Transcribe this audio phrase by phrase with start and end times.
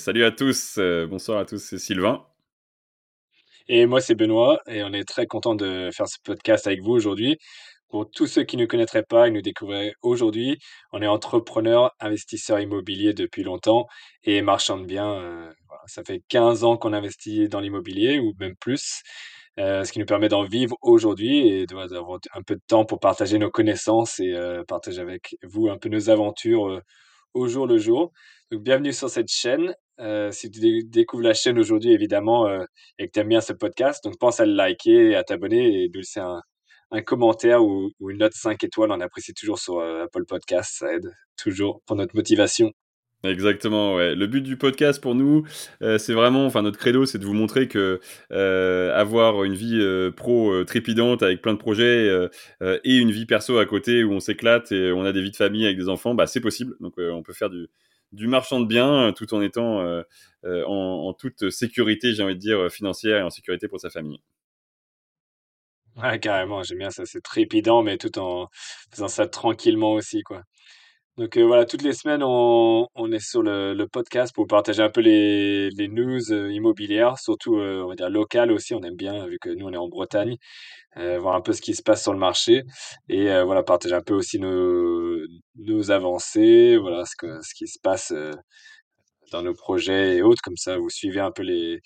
[0.00, 2.24] Salut à tous, euh, bonsoir à tous, c'est Sylvain.
[3.68, 6.92] Et moi, c'est Benoît, et on est très content de faire ce podcast avec vous
[6.92, 7.36] aujourd'hui.
[7.90, 10.58] Pour tous ceux qui ne connaîtraient pas et nous découvriraient aujourd'hui,
[10.92, 13.88] on est entrepreneur, investisseur immobilier depuis longtemps
[14.24, 15.12] et marchand de biens.
[15.20, 15.82] euh, voilà.
[15.86, 19.02] Ça fait 15 ans qu'on investit dans l'immobilier ou même plus,
[19.58, 23.00] euh, ce qui nous permet d'en vivre aujourd'hui et d'avoir un peu de temps pour
[23.00, 24.34] partager nos connaissances et
[24.66, 26.80] partager avec vous un peu nos aventures
[27.34, 28.12] au jour le jour.
[28.50, 29.74] Donc, bienvenue sur cette chaîne.
[30.00, 32.64] Euh, si tu dé- découvres la chaîne aujourd'hui, évidemment, euh,
[32.98, 35.88] et que tu aimes bien ce podcast, donc pense à le liker, à t'abonner et
[35.88, 36.40] de laisser un,
[37.02, 38.90] commentaire ou, une note 5 étoiles.
[38.90, 40.78] On apprécie toujours sur euh, Apple Podcast.
[40.78, 42.72] Ça aide toujours pour notre motivation.
[43.22, 44.14] Exactement, ouais.
[44.14, 45.46] Le but du podcast pour nous,
[45.82, 51.22] c'est vraiment, enfin notre credo, c'est de vous montrer que avoir une vie pro trépidante
[51.22, 52.08] avec plein de projets
[52.62, 55.36] et une vie perso à côté où on s'éclate et on a des vies de
[55.36, 56.76] famille avec des enfants, bah c'est possible.
[56.80, 57.68] Donc on peut faire du,
[58.12, 60.02] du marchand de biens euh, tout en étant euh,
[60.44, 64.20] euh, en, toute sécurité, j'ai envie de dire financière et en sécurité pour sa famille.
[65.96, 67.04] Ouais, carrément, j'aime bien ça.
[67.04, 68.48] C'est trépidant, mais tout en
[68.90, 70.42] faisant ça tranquillement aussi, quoi.
[71.16, 75.70] Donc voilà, toutes les semaines, on, est sur le, podcast pour partager un peu les,
[75.88, 78.72] news immobilières, surtout, on va dire, locales aussi.
[78.74, 80.36] On aime bien, vu que nous, on est en Bretagne,
[80.96, 82.62] voir un peu ce qui se passe sur le marché
[83.10, 85.09] et voilà, partager un peu aussi nos,
[85.56, 88.32] nos avancées, voilà, ce que, ce qui se passe euh,
[89.32, 90.42] dans nos projets et autres.
[90.42, 91.80] Comme ça, vous suivez un peu les,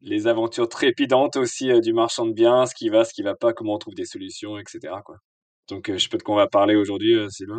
[0.00, 3.34] les aventures trépidantes aussi euh, du marchand de biens, ce qui va, ce qui va
[3.34, 4.94] pas, comment on trouve des solutions, etc..
[5.68, 7.58] Donc, euh, je sais pas de quoi on va parler aujourd'hui, Sylvain.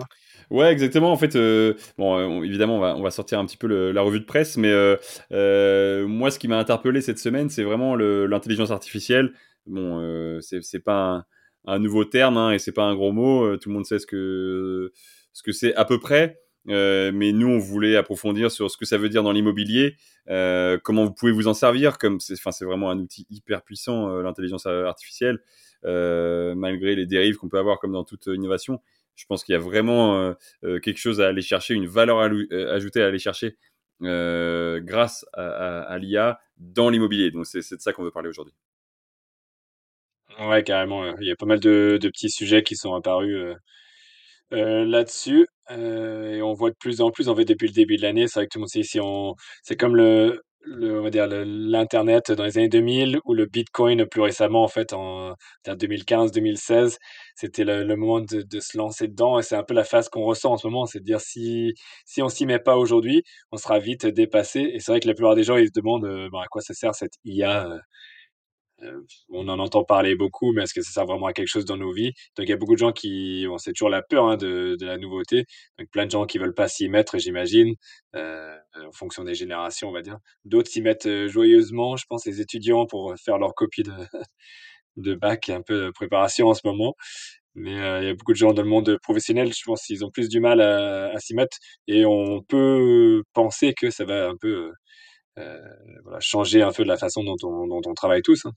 [0.49, 1.11] Ouais, exactement.
[1.11, 1.33] En fait,
[1.97, 4.55] bon, on- évidemment, on va, on va sortir un petit peu la revue de presse,
[4.55, 4.71] mais
[6.05, 9.33] moi, ce qui m'a interpellé cette semaine, c'est vraiment l'intelligence artificielle.
[9.65, 11.25] Bon, c'est pas un,
[11.67, 13.43] un nouveau terme hein, et c'est pas un gros mot.
[13.43, 14.91] euh, Tout le monde sait ce que
[15.33, 16.41] ce que c'est à peu près.
[16.69, 19.95] Euh, mais nous, on voulait approfondir sur ce que ça veut dire dans l'immobilier,
[20.29, 23.61] euh, comment vous pouvez vous en servir, comme c'est, enfin, c'est vraiment un outil hyper
[23.63, 25.39] puissant, l'intelligence artificielle,
[25.83, 28.81] malgré les dérives qu'on peut avoir comme dans toute innovation.
[29.15, 33.07] Je pense qu'il y a vraiment quelque chose à aller chercher, une valeur ajoutée à
[33.07, 33.55] aller chercher
[34.01, 37.31] grâce à, l'IA dans l'immobilier.
[37.31, 38.53] Donc c'est de ça qu'on veut parler aujourd'hui.
[40.39, 41.03] Ouais, carrément.
[41.19, 43.55] Il y a pas mal de, de petits sujets qui sont apparus euh,
[44.53, 45.47] euh, là-dessus.
[45.71, 48.27] euh, et on voit de plus en plus, en fait, depuis le début de l'année,
[48.27, 49.35] c'est vrai que tout le monde sait ici, on...
[49.63, 54.05] c'est comme le, le, on va dire, l'Internet dans les années 2000 ou le Bitcoin
[54.07, 55.33] plus récemment, en fait, en
[55.79, 56.97] 2015-2016.
[57.35, 60.09] C'était le, le moment de, de se lancer dedans et c'est un peu la phase
[60.09, 61.73] qu'on ressent en ce moment, c'est de dire si,
[62.05, 64.61] si on s'y met pas aujourd'hui, on sera vite dépassé.
[64.73, 66.73] Et c'est vrai que la plupart des gens, ils se demandent bon, à quoi ça
[66.73, 67.69] sert cette IA
[68.83, 71.65] euh, on en entend parler beaucoup, mais est-ce que ça sert vraiment à quelque chose
[71.65, 72.11] dans nos vies?
[72.37, 74.75] Donc, il y a beaucoup de gens qui, bon, c'est toujours la peur hein, de,
[74.79, 75.45] de la nouveauté.
[75.79, 77.73] Donc, plein de gens qui veulent pas s'y mettre, j'imagine,
[78.15, 78.55] euh,
[78.87, 80.17] en fonction des générations, on va dire.
[80.45, 83.91] D'autres s'y mettent euh, joyeusement, je pense, les étudiants pour faire leur copie de,
[84.97, 86.95] de bac, un peu de préparation en ce moment.
[87.55, 90.05] Mais euh, il y a beaucoup de gens dans le monde professionnel, je pense qu'ils
[90.05, 91.57] ont plus du mal à, à s'y mettre.
[91.87, 94.71] Et on peut penser que ça va un peu
[95.39, 95.59] euh,
[96.03, 98.45] voilà, changer un peu de la façon dont on, dont on travaille tous.
[98.45, 98.51] hein.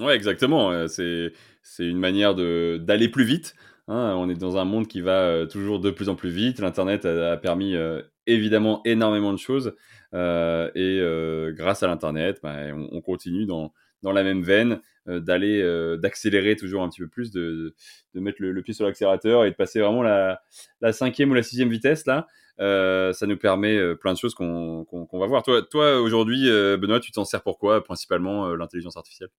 [0.00, 0.88] Ouais, exactement.
[0.88, 1.32] c'est
[1.62, 3.54] c'est une manière de d'aller plus vite.
[3.88, 4.14] hein.
[4.16, 6.58] On est dans un monde qui va euh, toujours de plus en plus vite.
[6.60, 9.74] L'Internet a, permis euh, évidemment énormément de choses.
[10.14, 13.72] Euh, et grâce à l'Internet, bah, on, on continue dans,
[14.02, 15.62] dans la même veine d'aller
[15.98, 17.74] d'accélérer toujours un petit peu plus, de,
[18.14, 20.40] de mettre le, pied sur l'accélérateur et de passer vraiment la,
[20.80, 22.26] la cinquième ou la sixième vitesse là.
[22.58, 25.42] Ça nous permet plein de choses qu'on qu'on va voir.
[25.42, 26.48] Toi, toi aujourd'hui,
[26.78, 29.30] Benoît, tu t'en sers pour quoi principalement l'intelligence artificielle?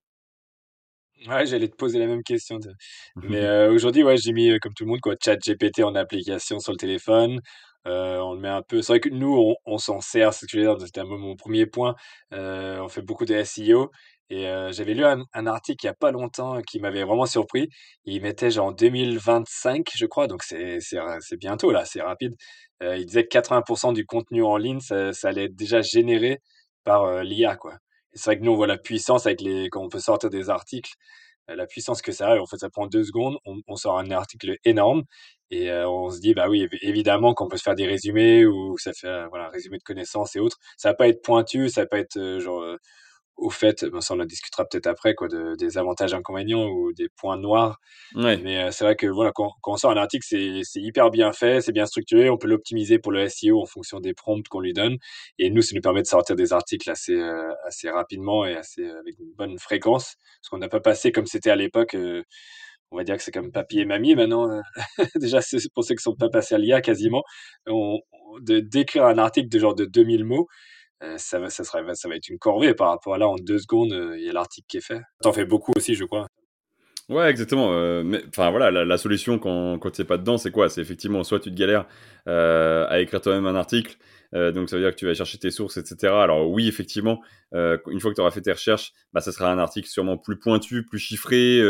[1.27, 2.59] Ouais, j'allais te poser la même question.
[2.59, 2.69] tu
[3.21, 6.59] Mais euh, aujourd'hui, ouais, j'ai mis, euh, comme tout le monde, quoi, ChatGPT en application
[6.59, 7.39] sur le téléphone.
[7.87, 8.81] Euh, on le met un peu.
[8.81, 11.01] C'est vrai que nous, on, on s'en sert, c'est ce que je veux dire, c'était
[11.01, 11.95] un peu mon premier point.
[12.33, 13.91] Euh, on fait beaucoup de SEO.
[14.29, 17.27] Et euh, j'avais lu un, un article il y a pas longtemps qui m'avait vraiment
[17.27, 17.69] surpris.
[18.05, 22.01] Il mettait genre en 2025, je crois, donc c'est c'est ra- c'est bientôt là, c'est
[22.01, 22.33] rapide.
[22.83, 26.39] Euh, il disait que 80% du contenu en ligne, ça, ça allait être déjà généré
[26.83, 27.75] par euh, l'IA, quoi.
[28.15, 30.49] C'est vrai que nous, on voit la puissance avec les, quand on peut sortir des
[30.49, 30.91] articles
[31.49, 32.39] euh, la puissance que ça a.
[32.39, 35.03] En fait, ça prend deux secondes, on, sort un article énorme
[35.51, 38.45] et euh, on se dit, bah oui, évi- évidemment qu'on peut se faire des résumés
[38.45, 40.57] ou ça fait, euh, voilà, un résumé de connaissances et autres.
[40.77, 42.63] Ça va pas être pointu, ça va pas être genre
[43.37, 46.93] au fait, ben ça on en discutera peut-être après, quoi, de, des avantages inconvénients ou
[46.93, 47.79] des points noirs
[48.15, 51.11] Ouais, mais euh, c'est vrai que voilà, quand, quand on sort un article, c'est hyper
[51.11, 54.47] bien fait, c'est bien structuré, on peut l'optimiser pour le SEO en fonction des prompts
[54.47, 54.97] qu'on lui donne.
[55.39, 58.83] Et nous, ça nous permet de sortir des articles assez, euh, assez rapidement et assez,
[58.83, 60.15] euh, avec une bonne fréquence.
[60.41, 61.95] Parce qu'on n'a pas passé comme c'était à l'époque.
[61.95, 62.23] euh,
[62.91, 64.49] on va dire que c'est comme papy et mamie maintenant.
[64.49, 64.61] euh,
[65.15, 67.23] Déjà, c'est pour ceux qui sont pas passés à l'IA quasiment.
[67.67, 67.99] On,
[68.41, 70.47] de d'écrire un article de genre de 2000 mots,
[71.17, 73.59] ça va, ça sera, ça va être une corvée par rapport à là en deux
[73.59, 75.01] secondes, il y a l'article qui est fait.
[75.21, 76.27] T'en fais beaucoup aussi, je crois.
[77.07, 77.71] Ouais, exactement.
[77.73, 80.69] Euh, mais enfin voilà, la, solution quand quand t'es pas dedans, c'est quoi?
[80.69, 81.85] C'est effectivement soit tu te galères
[82.27, 83.97] euh, à écrire toi-même un article,
[84.33, 86.13] euh, donc ça veut dire que tu vas chercher tes sources, etc.
[86.13, 87.21] Alors oui, effectivement,
[87.53, 90.39] une fois que tu auras fait tes recherches, bah ça sera un article sûrement plus
[90.39, 91.61] pointu, plus chiffré,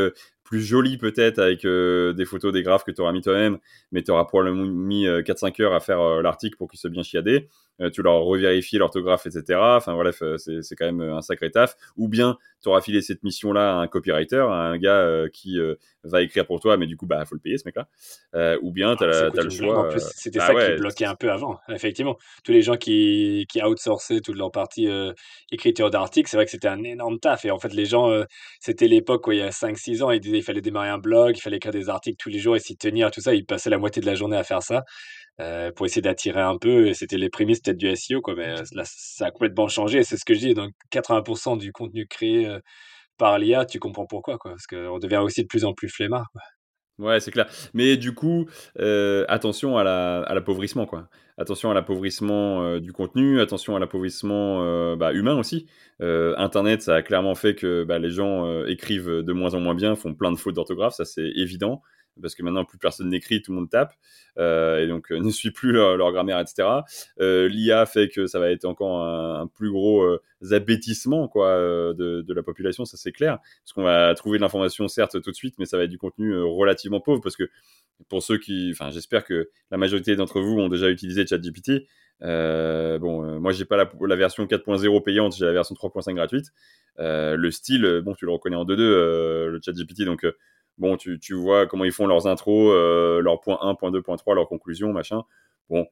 [0.45, 3.57] plus joli peut-être avec des photos, des graphes que tu auras mis toi-même,
[3.91, 7.49] mais tu auras probablement mis 4-5 heures à faire l'article pour qu'il soit bien chiadé.
[7.81, 9.59] Euh, tu leur revérifies l'orthographe, etc.
[9.59, 11.75] Enfin voilà, c'est quand même un sacré taf.
[11.97, 15.59] Ou bien tu auras filé cette mission-là à un copywriter, à un gars euh, qui
[15.59, 18.57] euh, va écrire pour toi, mais du coup, bah, faut le payer ce mec-là.
[18.61, 19.89] ou bien tu as, ah, le choix.
[19.97, 22.17] C'était bah ça qui bloquait un peu avant, effectivement.
[22.43, 24.87] Tous les gens qui, qui outsourçaient toute leur partie
[25.51, 27.45] écriture d'articles, c'est vrai que c'était un énorme taf.
[27.45, 28.09] Et en fait, les gens,
[28.59, 31.37] c'était l'époque où il y a 5-6 ans, ils disaient il fallait démarrer un blog,
[31.37, 33.33] il fallait écrire des articles tous les jours et s'y tenir, tout ça.
[33.33, 34.85] Ils passaient la moitié de la journée à faire ça.
[35.41, 36.87] Euh, pour essayer d'attirer un peu.
[36.87, 38.35] Et c'était les prémices peut-être du SEO, quoi.
[38.35, 40.03] Mais là, ça a complètement changé.
[40.03, 40.53] C'est ce que je dis.
[40.53, 42.59] Donc, 80% du contenu créé euh,
[43.17, 44.51] par l'IA, tu comprends pourquoi, quoi.
[44.51, 46.41] Parce qu'on devient aussi de plus en plus flemmard, quoi.
[46.97, 47.47] Ouais, c'est clair.
[47.73, 48.45] Mais du coup,
[48.79, 51.09] euh, attention à l'appauvrissement, quoi.
[51.37, 55.67] Attention à l'appauvrissement du contenu, attention à l'appauvrissement bah, humain aussi.
[55.99, 59.97] Internet, ça a clairement fait que bah, les gens écrivent de moins en moins bien,
[59.97, 61.81] font plein de fautes d'orthographe, ça c'est évident
[62.21, 63.93] parce que maintenant plus personne n'écrit, tout le monde tape,
[64.37, 66.67] euh, et donc euh, ne suit plus leur, grammaire, etc.
[67.19, 70.21] Euh, L'IA fait que ça va être encore un, plus gros euh,
[71.31, 71.57] quoi
[71.93, 75.35] de, la population, ça c'est clair, parce qu'on va trouver de l'information certes tout de
[75.35, 77.49] suite, mais ça va être du contenu relativement pauvre, parce que
[78.09, 81.87] pour ceux qui, enfin j'espère que la majorité d'entre vous ont déjà utilisé ChatGPT.
[82.21, 86.47] Euh, bon, moi j'ai pas la, la version 4.0 payante, j'ai la version 3.5 gratuite.
[86.97, 90.25] le style, bon, tu le reconnais en 2.2, le ChatGPT, donc
[90.77, 94.01] Bon, tu, tu vois comment ils font leurs intros, euh, leur point 1, point 2,
[94.01, 95.23] point 3, leur conclusion, machin.
[95.69, 95.87] Bon,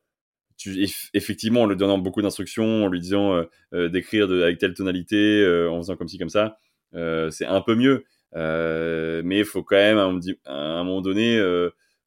[0.58, 3.44] tu, effectivement, en lui donnant beaucoup d'instructions, en lui disant euh,
[3.74, 6.58] euh, d'écrire avec telle tonalité, en faisant comme ci, comme ça,
[7.32, 8.06] c'est un peu mieux.
[8.34, 11.42] mais il faut quand même, à un, moment donné,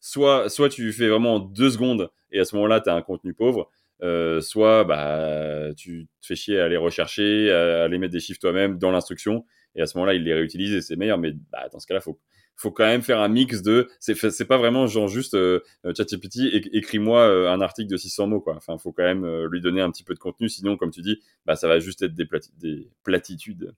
[0.00, 3.32] soit, soit tu fais vraiment deux secondes et à ce moment-là, tu as un contenu
[3.32, 3.70] pauvre,
[4.43, 8.78] soit bah, tu te fais chier à aller rechercher, à, aller mettre des chiffres toi-même
[8.78, 9.44] dans l'instruction,
[9.76, 11.19] et à ce moment-là, il les réutilise et c'est meilleur.
[11.19, 12.19] Mais bah, dans ce cas-là, faut,
[12.56, 16.38] faut quand même faire un mix de c'est pas vraiment genre juste euh, ChatGPT
[16.73, 18.55] écris-moi euh, un article de 600 mots quoi.
[18.56, 20.49] Enfin faut quand même euh, lui donner un petit peu de contenu.
[20.49, 22.26] Sinon comme tu dis bah ça va juste être des,
[22.58, 23.75] des platitudes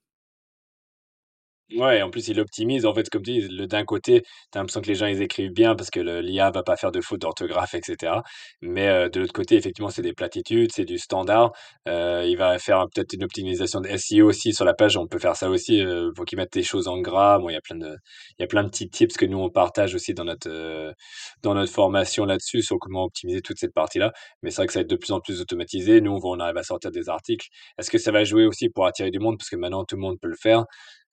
[1.76, 2.86] Ouais, en plus, il optimise.
[2.86, 5.20] En fait, comme tu dis, le d'un côté, tu as l'impression que les gens, ils
[5.20, 8.22] écrivent bien parce que le l'IA va pas faire de fautes d'orthographe et cetera.
[8.62, 11.52] Mais, heu, de l'autre côté, effectivement, c'est des platitudes, c'est du standard.
[11.86, 14.96] Heu, il va faire peut-être une optimisation de SEO aussi sur la page.
[14.96, 17.38] On peut faire ça aussi, heu, pour qu'ils mettent des choses en gras.
[17.38, 17.96] Bon, il y a plein de
[18.38, 20.94] il y a plein de petits tips que nous, on partage aussi dans notre, heu,
[21.42, 24.12] dans notre formation là-dessus, sur comment optimiser toute cette partie-là.
[24.42, 26.00] Mais c'est vrai que ça va être de plus en plus automatisé.
[26.00, 27.46] Nous, on arrive à sortir des articles.
[27.78, 29.36] Est-ce que ça va jouer aussi pour attirer du monde?
[29.38, 30.64] Parce que maintenant, tout le monde peut le faire.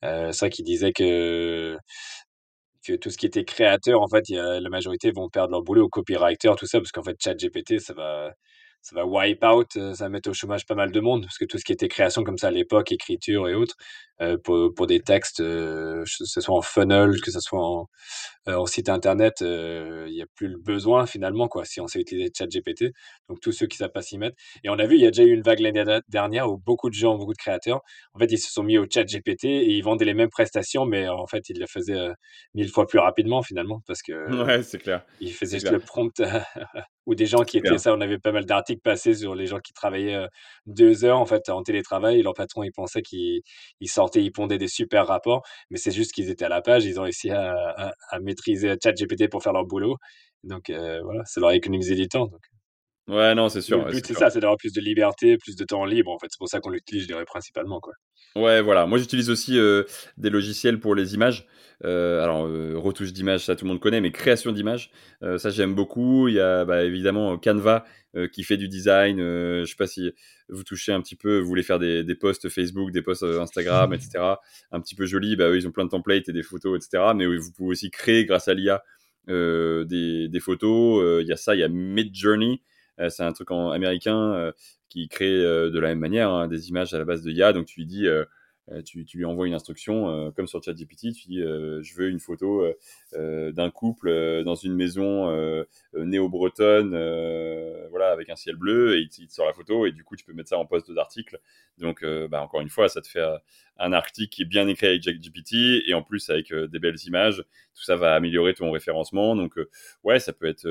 [0.04, 1.78] Euh, c'est vrai qu'il disait que
[2.86, 5.64] que tout ce qui était créateur, en fait, y a, la majorité vont perdre leur
[5.64, 8.34] boulot, au copywriter, tout ça, parce qu'en fait, ChatGPT, ça va,
[8.86, 11.40] ça va wipe out, euh, ça va mettre au chômage pas mal de monde, parce
[11.40, 13.76] que tout ce qui était création comme ça à l'époque, écriture et autres,
[14.22, 17.90] euh, pour, pour des textes, euh, que ce soit en funnel, que ce soit en,
[18.46, 22.32] en site internet, il n'y a plus le besoin finalement, quoi, si on sait utiliser
[22.32, 22.94] ChatGPT.
[23.28, 24.38] Donc tous ceux qui savent pas s'y mettre.
[24.64, 26.92] Et on a vu, il y a déjà eu une vague l'année dernière où beaucoup
[26.92, 27.82] de gens, beaucoup de créateurs,
[28.14, 31.10] en fait, ils se sont mis au ChatGPT et ils vendaient les mêmes prestations, mais
[31.10, 32.10] en fait, ils le faisaient
[32.54, 35.04] mille fois plus rapidement finalement, parce que ouais, c'est clair.
[35.22, 36.22] Ils faisaient juste le prompt
[37.06, 37.94] ou des gens qui étaient ça.
[37.94, 40.28] On avait pas mal d'articles passés sur les gens qui travaillaient
[40.66, 42.20] deux heures en fait en télétravail.
[42.20, 43.44] Et leur patron, il pensait qu'ils
[43.86, 46.86] sortaient, ils pondaient des super rapports, mais c'est juste qu'ils étaient à la page.
[46.86, 49.98] Ils ont réussi à, à, maîtriser ChatGPT pour faire leur boulot.
[50.44, 52.28] Donc voilà, ça leur a économisé du temps.
[52.28, 52.42] Donc.
[53.08, 53.86] Ouais, non, c'est sûr.
[53.86, 56.12] Le but, c'est ça, c'est d'avoir plus de liberté, plus de temps libre.
[56.12, 57.80] En fait, c'est pour ça qu'on l'utilise, je dirais, principalement.
[57.80, 57.94] Quoi.
[58.36, 58.88] Ouais, voilà.
[58.88, 59.60] Moi, j'utilise aussi
[60.18, 61.48] des logiciels pour les images.
[61.84, 64.92] Euh, alors, euh, retouche d'image, ça tout le monde connaît, mais création d'images,
[65.24, 66.28] euh, ça j'aime beaucoup.
[66.28, 67.86] Il y a bah, évidemment Canva
[68.32, 69.18] qui fait du design.
[69.18, 70.10] je sais pas si
[70.48, 73.92] vous touchez un petit peu, vous voulez faire des, des posts Facebook, des posts Instagram,
[73.94, 74.36] etc.
[74.72, 77.12] Un petit peu joli, bah, eux, ils ont plein de templates et des photos, etc.
[77.14, 78.82] Mais vous pouvez aussi créer grâce à l'IA
[79.28, 81.22] des, des, photos.
[81.22, 82.62] Il y a ça, il y a Midjourney.
[83.10, 84.52] C'est un truc en, américain
[84.90, 87.54] qui crée de la même manière hein, des images à la base de IA.
[87.54, 88.26] Donc tu lui dis euh,
[88.84, 92.10] tu, tu, lui envoies une instruction, euh, comme sur ChatGPT, tu dis euh, je veux
[92.10, 92.66] une photo
[93.14, 95.30] d'un couple dans une maison
[95.94, 96.90] néo-bretonne,
[97.90, 100.26] voilà, avec un ciel bleu, et il, te sort la photo, et du coup tu
[100.26, 101.40] peux mettre ça en poste d'article.
[101.78, 103.24] Donc, bah, encore une fois, ça te fait
[103.78, 107.44] un article qui est bien écrit avec ChatGPT, et en plus avec des belles images.
[107.76, 109.36] Tout ça va améliorer ton référencement.
[109.36, 109.56] Donc,
[110.04, 110.68] ouais, ça peut être,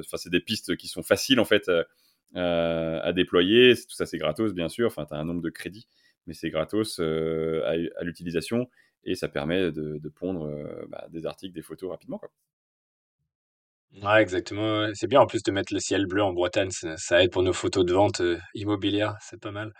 [0.00, 1.70] enfin, c'est des pistes qui sont faciles en fait
[2.34, 3.74] à déployer.
[3.74, 4.88] Tout ça, c'est gratos, bien sûr.
[4.88, 5.86] Enfin, tu as un nombre de crédits,
[6.26, 8.68] mais c'est gratos à, l'utilisation
[9.04, 10.50] et ça permet de, pondre
[10.88, 12.18] bah, des articles, des photos rapidement.
[12.18, 12.30] Quoi.
[14.02, 14.88] Ouais, exactement.
[14.94, 17.52] C'est bien en plus de mettre le ciel bleu en Bretagne, ça, aide pour nos
[17.52, 18.22] photos de vente
[18.54, 19.72] immobilière, c'est pas mal.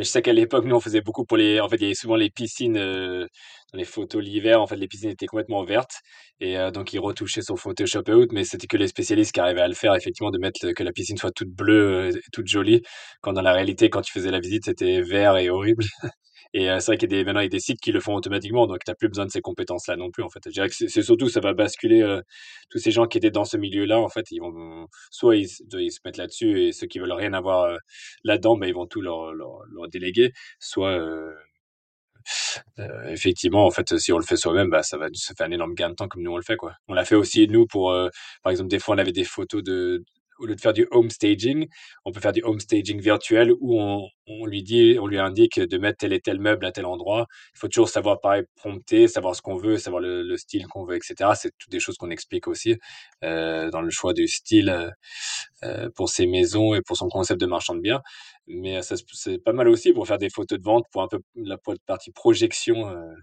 [0.00, 1.60] Mais je sais qu'à l'époque, nous, on faisait beaucoup pour les.
[1.60, 3.28] En fait, il y avait souvent les piscines dans
[3.74, 4.62] les photos l'hiver.
[4.62, 5.92] En fait, les piscines étaient complètement vertes.
[6.40, 8.32] Et donc, ils retouchaient sur Photoshop et autres.
[8.32, 10.92] Mais c'était que les spécialistes qui arrivaient à le faire, effectivement, de mettre que la
[10.92, 12.80] piscine soit toute bleue et toute jolie.
[13.20, 15.84] Quand dans la réalité, quand tu faisais la visite, c'était vert et horrible.
[16.52, 18.00] Et c'est vrai qu'il y a des, maintenant, il y a des sites qui le
[18.00, 20.40] font automatiquement, donc tu n'as plus besoin de ces compétences-là non plus, en fait.
[20.46, 22.20] Je dirais que c'est surtout, ça va basculer
[22.70, 26.00] tous ces gens qui étaient dans ce milieu-là, en fait, ils vont, soit ils, se
[26.04, 27.76] mettent là-dessus et ceux qui veulent rien avoir
[28.24, 31.00] là-dedans, ben, ils vont tout leur, leur, leur déléguer, soit
[32.78, 35.50] euh, effectivement, en fait, si on le fait soi-même, bah, ça va se faire un
[35.50, 36.74] énorme gain de temps comme nous on le fait, quoi.
[36.88, 38.08] On l'a fait aussi nous pour, euh,
[38.42, 40.04] par exemple, des fois on avait des photos de,
[40.40, 41.68] au lieu de faire du home staging,
[42.04, 45.78] on peut faire du home staging virtuel où on, lui dit, on lui indique de
[45.78, 47.26] mettre tel et tel meuble à tel endroit.
[47.54, 50.84] Il faut toujours savoir pareil prompter, savoir ce qu'on veut, savoir le, le style qu'on
[50.84, 51.30] veut, etc.
[51.34, 52.76] C'est toutes des choses qu'on explique aussi
[53.22, 54.92] euh, dans le choix du style
[55.62, 58.00] euh, pour ses maisons et pour son concept de marchand de biens.
[58.46, 61.56] Mais c'est pas mal aussi pour faire des photos de vente, pour un peu la
[61.86, 62.88] partie projection.
[62.88, 63.14] Euh,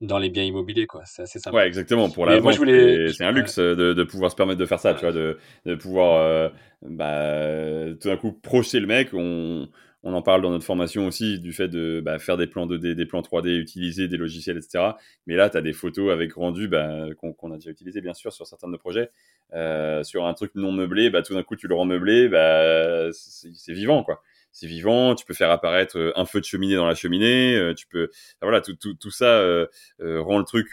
[0.00, 1.02] dans les biens immobiliers, quoi.
[1.04, 1.56] C'est assez sympa.
[1.56, 2.08] Ouais, exactement.
[2.08, 5.00] Pour la vente, c'est un luxe de, de, pouvoir se permettre de faire ça, tu
[5.00, 6.48] vois, de, de pouvoir, euh,
[6.82, 9.10] bah, tout d'un coup, projeter le mec.
[9.12, 9.68] On,
[10.02, 12.94] on en parle dans notre formation aussi, du fait de bah, faire des plans 2D,
[12.94, 14.92] des plans 3D, utiliser des logiciels, etc.
[15.26, 18.32] Mais là, tu as des photos avec rendu bah, qu'on a déjà utilisé, bien sûr,
[18.32, 19.10] sur certains de nos projets.
[19.52, 23.10] Euh, sur un truc non meublé, bah, tout d'un coup, tu le rends meublé, bah,
[23.12, 26.86] c'est vivant, quoi c'est vivant, tu peux faire apparaître euh, un feu de cheminée dans
[26.86, 28.10] la cheminée, euh, tu peux,
[28.42, 29.66] voilà, tout, tout, tout ça euh,
[30.00, 30.70] rend le truc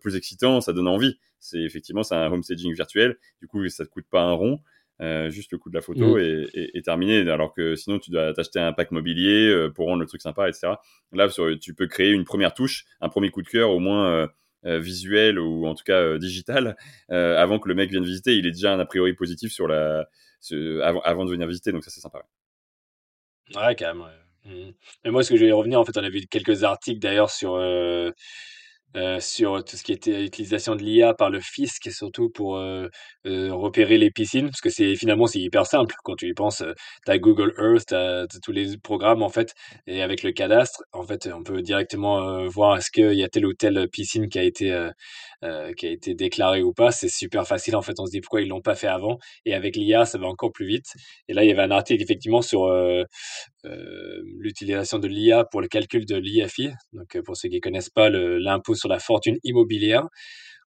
[0.00, 1.18] plus excitant, ça donne envie.
[1.38, 4.60] C'est effectivement c'est un home staging virtuel, du coup ça te coûte pas un rond.
[5.28, 6.48] juste le coût de la photo mm.
[6.54, 7.28] est, terminé.
[7.30, 10.74] Alors que sinon, tu dois t'acheter un pack mobilier pour rendre le truc sympa, etc.
[11.12, 11.28] Là,
[11.60, 14.28] tu peux créer une première touche, un premier coup de cœur, au moins
[14.64, 16.76] visuel ou en tout cas digital,
[17.08, 18.36] avant que le mec vienne visiter.
[18.36, 20.08] Il est déjà un a priori positif sur la,
[20.82, 21.70] avant, avant, de venir visiter.
[21.70, 22.18] Donc ça, c'est sympa.
[22.18, 22.24] Ouais,
[23.54, 24.10] quand même, ouais.
[24.44, 24.72] Mmh.
[25.04, 27.30] Mais moi, ce que je vais revenir, en fait, on a vu quelques articles d'ailleurs
[27.30, 28.12] sur, euh,
[28.96, 32.88] euh, sur tout ce qui était utilisation de l'IA par le fisc surtout pour euh,
[33.26, 36.62] euh, repérer les piscines, parce que c'est finalement c'est hyper simple quand tu y penses.
[37.04, 39.54] tu as Google Earth, tu as, tous les programmes en fait,
[39.86, 43.46] et avec le cadastre, en fait, on peut directement voir est-ce qu'il y a telle
[43.46, 44.90] ou telle piscine qui a été
[45.76, 46.90] qui a été déclarée ou pas.
[46.90, 47.94] C'est super facile en fait.
[47.98, 49.18] On se dit pourquoi ils l'ont pas fait avant.
[49.44, 50.86] Et avec l'IA, ça va encore plus vite.
[51.28, 52.66] Et là, il y avait un article effectivement sur
[54.38, 56.70] l'utilisation de l'IA pour le calcul de l'IFI.
[56.92, 60.06] Donc pour ceux qui connaissent pas l'impôt sur la fortune immobilière.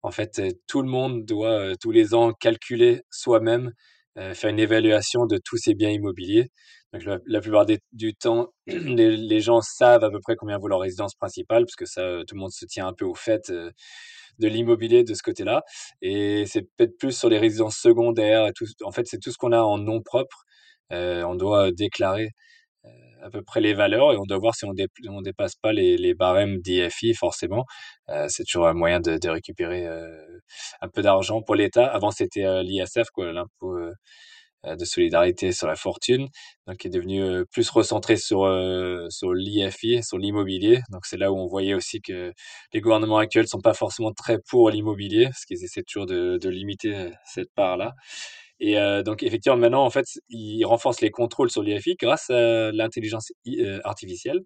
[0.02, 3.72] En fait, euh, tout le monde doit euh, tous les ans calculer soi-même,
[4.18, 6.48] euh, faire une évaluation de tous ses biens immobiliers.
[6.92, 11.14] Donc, la, plupart du temps, les, gens savent à peu près combien vaut leur résidence
[11.14, 13.52] principale, parce que ça, tout le monde se tient un peu au fait
[14.38, 15.62] de l'immobilier de ce côté-là.
[16.02, 18.50] Et c'est peut-être plus sur les résidences secondaires.
[18.82, 20.44] En fait, c'est tout ce qu'on a en nom propre.
[20.90, 22.30] on doit déclarer
[23.22, 26.14] à peu près les valeurs et on doit voir si on, ne dépasse pas les,
[26.14, 27.64] barèmes d'IFI forcément.
[28.08, 30.08] Euh, c'est toujours un moyen de, de récupérer euh,
[30.80, 31.86] un peu d'argent pour l'État.
[31.86, 33.78] Avant c'était euh, l'ISF, l'impôt
[34.62, 36.28] de solidarité sur la fortune,
[36.66, 38.40] donc qui est devenu plus recentré sur
[39.08, 40.82] sur l'IFI, sur l'immobilier.
[40.90, 42.32] Donc c'est là où on voyait aussi que
[42.74, 46.48] les gouvernements actuels sont pas forcément très pour l'immobilier, parce qu'ils essaient toujours de, de
[46.50, 47.94] limiter cette part là.
[48.60, 52.72] Et euh, donc, effectivement, maintenant, en fait, ils renforcent les contrôles sur l'IFI grâce à
[52.72, 54.40] l'intelligence euh, artificielle.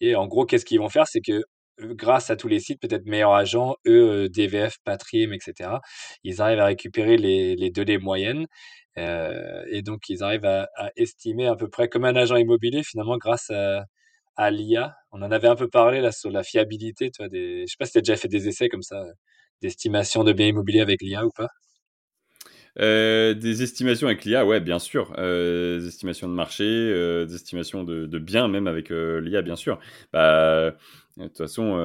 [0.00, 1.06] Et en gros, qu'est-ce qu'ils vont faire?
[1.08, 1.32] C'est que
[1.80, 5.70] euh, grâce à tous les sites, peut-être meilleurs agents, eux, DVF, Patriem, etc.,
[6.24, 8.46] ils arrivent à récupérer les, les données moyennes.
[8.98, 12.82] Euh, et donc, ils arrivent à, à, estimer à peu près comme un agent immobilier,
[12.84, 13.84] finalement, grâce à,
[14.36, 14.94] à l'IA.
[15.12, 17.10] On en avait un peu parlé là sur la fiabilité.
[17.10, 17.62] Tu vois, des...
[17.66, 19.04] Je sais pas si tu as déjà fait des essais comme ça,
[19.62, 21.48] d'estimation de biens immobiliers avec l'IA ou pas.
[22.80, 25.12] Euh, des estimations avec l'IA, ouais, bien sûr.
[25.18, 29.78] Euh, des estimations de marché, euh, des estimations de, biens, même avec l'IA, bien sûr.
[30.12, 30.74] Bah,
[31.16, 31.76] de toute façon,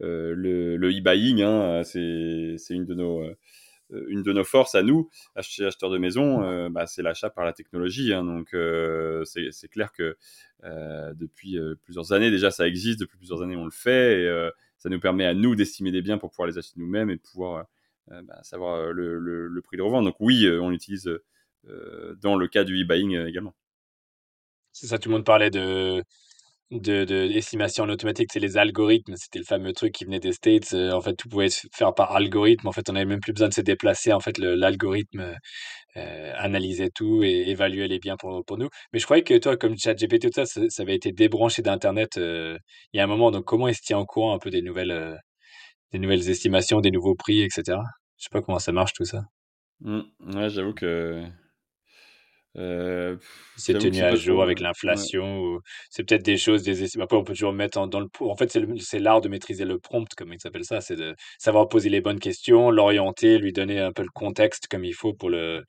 [0.00, 2.94] le, e-buying, hein, c'est une de
[4.32, 8.12] nos forces à nous, acheteurs de maison, bah, c'est l'achat par la technologie.
[8.12, 8.54] Hein, donc,
[9.24, 10.16] c'est clair que
[11.14, 13.00] depuis plusieurs années, déjà, ça existe.
[13.00, 14.22] Depuis plusieurs années, on le fait.
[14.22, 17.16] Et, ça nous permet à nous d'estimer des biens pour pouvoir les acheter nous-mêmes et
[17.16, 17.66] de pouvoir
[18.08, 20.04] bah, savoir euh, le, prix de revente.
[20.04, 21.10] Donc oui, euh, on l'utilise
[22.22, 23.54] dans le cas du e-buying également.
[24.72, 26.02] C'est ça, tout le monde parlait de,
[26.70, 29.14] de, de en automatique, c'est les algorithmes.
[29.16, 30.72] C'était le fameux truc qui venait des States.
[30.74, 32.68] Euh, en fait, tout pouvait se faire par algorithme.
[32.68, 34.12] En fait, on n'avait même plus besoin de se déplacer.
[34.12, 35.34] En fait, l'algorithme
[35.96, 38.68] euh, analysait tout et évaluait les biens pour, pour nous.
[38.92, 42.56] Mais je croyais que toi, comme ChatGPT, tout ça, ça, avait été débranché d'Internet euh,
[42.92, 43.30] il y a un moment.
[43.32, 45.16] Donc, comment est-ce qu'il tient au courant un peu des nouvelles, euh,
[45.92, 47.78] des nouvelles estimations, des nouveaux prix, etc.
[48.18, 49.24] Je sais pas comment ça marche tout ça.
[49.80, 50.00] Mm.
[50.34, 51.24] Ouais, j'avoue que.
[52.56, 53.16] euh,
[53.56, 54.64] C'est tenu à jour avec ouais.
[54.64, 58.08] l'inflation ou c'est peut-être des choses, des après on peut toujours mettre en dans le
[58.20, 60.80] en fait, c'est l'art de maîtriser le prompt, comme ils s'appellent ça.
[60.80, 64.84] C'est de savoir poser les bonnes questions, l'orienter, lui donner un peu le contexte comme
[64.84, 65.64] il faut pour le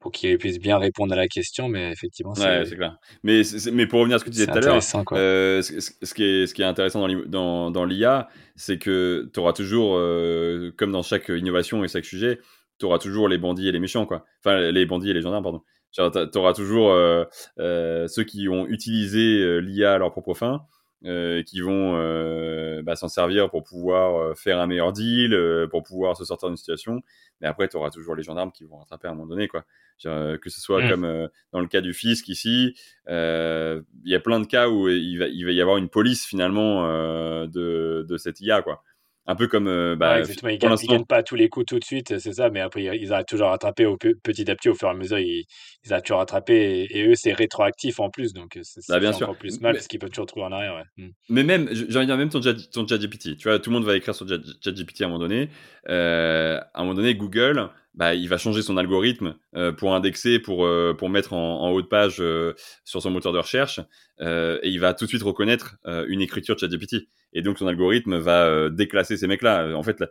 [0.00, 2.98] pour qu'il puisse bien répondre à la question, mais effectivement, Ouais, c'est c'est clair.
[3.24, 3.42] Mais,
[3.86, 4.80] pour revenir à ce que tu disais tout à l'heure,
[5.12, 9.30] euh, ce, qui est, ce qui est intéressant dans l'I- dans, dans l'IA, c'est que
[9.32, 12.38] tu auras toujours, euh, comme dans chaque innovation et chaque sujet,
[12.78, 14.24] tu auras toujours les bandits et les méchants, quoi.
[14.44, 15.62] Enfin, les bandits et les gendarmes, pardon.
[15.90, 16.00] Tu
[16.38, 17.24] auras toujours euh,
[17.58, 20.62] ceux qui ont utilisé l'IA à leur propre fin,
[21.04, 25.66] euh, qui vont euh, bah, s'en servir pour pouvoir euh, faire un meilleur deal, euh,
[25.68, 27.00] pour pouvoir se sortir d'une situation.
[27.40, 29.64] Mais après, tu auras toujours les gendarmes qui vont rattraper à un moment donné, quoi.
[30.06, 30.88] Euh, que ce soit Mmh.
[30.90, 32.74] comme euh, dans le cas du fisc ici,
[33.08, 35.88] euh, il y a plein de cas où il va, il va y avoir une
[35.88, 38.82] police finalement euh, de, de cette IA, quoi.
[39.28, 41.22] Un peu comme, euh, Ouais, bah, fi- exactement, ils gagnent ils gagnent l'instant, pas à
[41.24, 43.84] tous les coups tout de suite, c'est ça, mais après ils arrivent toujours à rattraper
[43.86, 45.44] au pe petit à petit, au fur et à mesure, ils
[45.84, 46.54] ils arrivent toujours à rattraper
[46.90, 49.28] et et eux, c'est rétroactif en plus, donc heu, ça bah, bien sûr.
[49.28, 51.04] encore plus mal Mais, parce qu'ils peuvent toujours trouver en arrière, ouais.
[51.04, 51.10] Mmh.
[51.30, 53.84] mais même, j'ai envie de dire, même ton, ton ChatGPT, tu vois, tout le monde
[53.84, 55.50] va écrire sur Chat- ChatGPT à un moment donné.
[55.88, 60.38] Euh, à un moment donné, Google, bah, il va changer son algorithme euh, pour indexer,
[60.38, 62.54] pour, euh, pour mettre en, en haut de page euh,
[62.84, 63.80] sur son moteur de recherche,
[64.20, 67.08] et il va tout de suite reconnaître une écriture de ChatGPT.
[67.34, 69.76] Et donc, son algorithme va déclasser ces mecs-là.
[69.76, 70.02] En fait,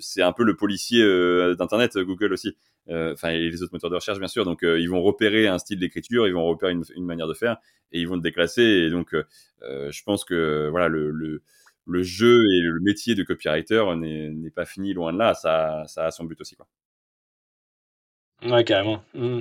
[0.00, 1.02] c'est un peu le policier
[1.56, 2.56] d'Internet, Google aussi.
[2.88, 4.46] Enfin, et les autres moteurs de recherche, bien sûr.
[4.46, 7.58] Donc, ils vont repérer un style d'écriture, ils vont repérer une, une manière de faire,
[7.92, 8.62] et ils vont te déclasser.
[8.62, 9.14] Et donc,
[9.60, 11.42] je pense que voilà, le, le,
[11.86, 15.34] le jeu et le métier de copywriter n'est pas fini loin de là.
[15.34, 16.66] Ça, ça a son but aussi, quoi.
[18.42, 19.02] Ouais, carrément.
[19.14, 19.40] Mmh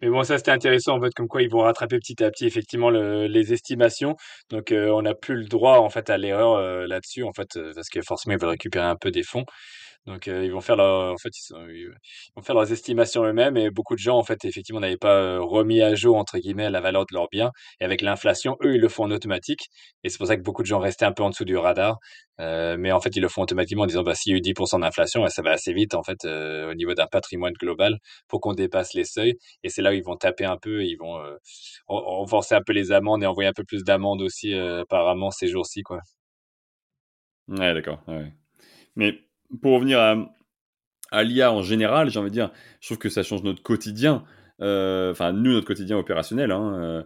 [0.00, 2.46] Mais bon, ça, c'était intéressant, en fait, comme quoi ils vont rattraper petit à petit,
[2.46, 4.16] effectivement, le les estimations.
[4.50, 7.56] Donc, heu, on n'a plus le droit, en fait, à l'erreur, heu, là-dessus, en fait,
[7.56, 9.44] heu, parce que forcément, ils veulent récupérer un peu des fonds.
[10.06, 11.88] Donc, heu, ils vont faire leur en fait, ils sont ils
[12.36, 15.80] vont faire leurs estimations eux-mêmes et beaucoup de gens, en fait, effectivement, n'avaient pas, «remis
[15.80, 18.88] à jour» entre guillemets la valeur de leurs biens et avec l'inflation, eux, ils le
[18.90, 19.68] font en automatique
[20.02, 21.98] et c'est pour ça que beaucoup de gens restaient un peu en dessous du radar.
[22.40, 24.40] Heu, mais en fait, ils le font automatiquement en disant: «Bah, s'il y a eu
[24.42, 27.96] 10 d'inflation, ça va assez vite, en fait, heu, au niveau d'un patrimoine global
[28.28, 30.86] pour qu'on dépasse les seuils» et c'est là où ils vont taper un peu et
[30.86, 31.14] ils vont,
[31.88, 35.30] ren renforcer un peu les amendes et envoyer un peu plus d'amendes aussi, heu, apparemment
[35.30, 36.00] ces jours-ci, quoi.
[37.48, 38.00] Ouais, d'accord.
[38.08, 38.32] ouais.
[38.96, 39.20] Mais
[39.60, 40.00] pour revenir
[41.10, 44.24] à, l'IA en général, j'ai envie de dire, je trouve que ça change notre quotidien.
[44.60, 47.02] Euh, Enfin, nous, notre quotidien opérationnel hein, euh,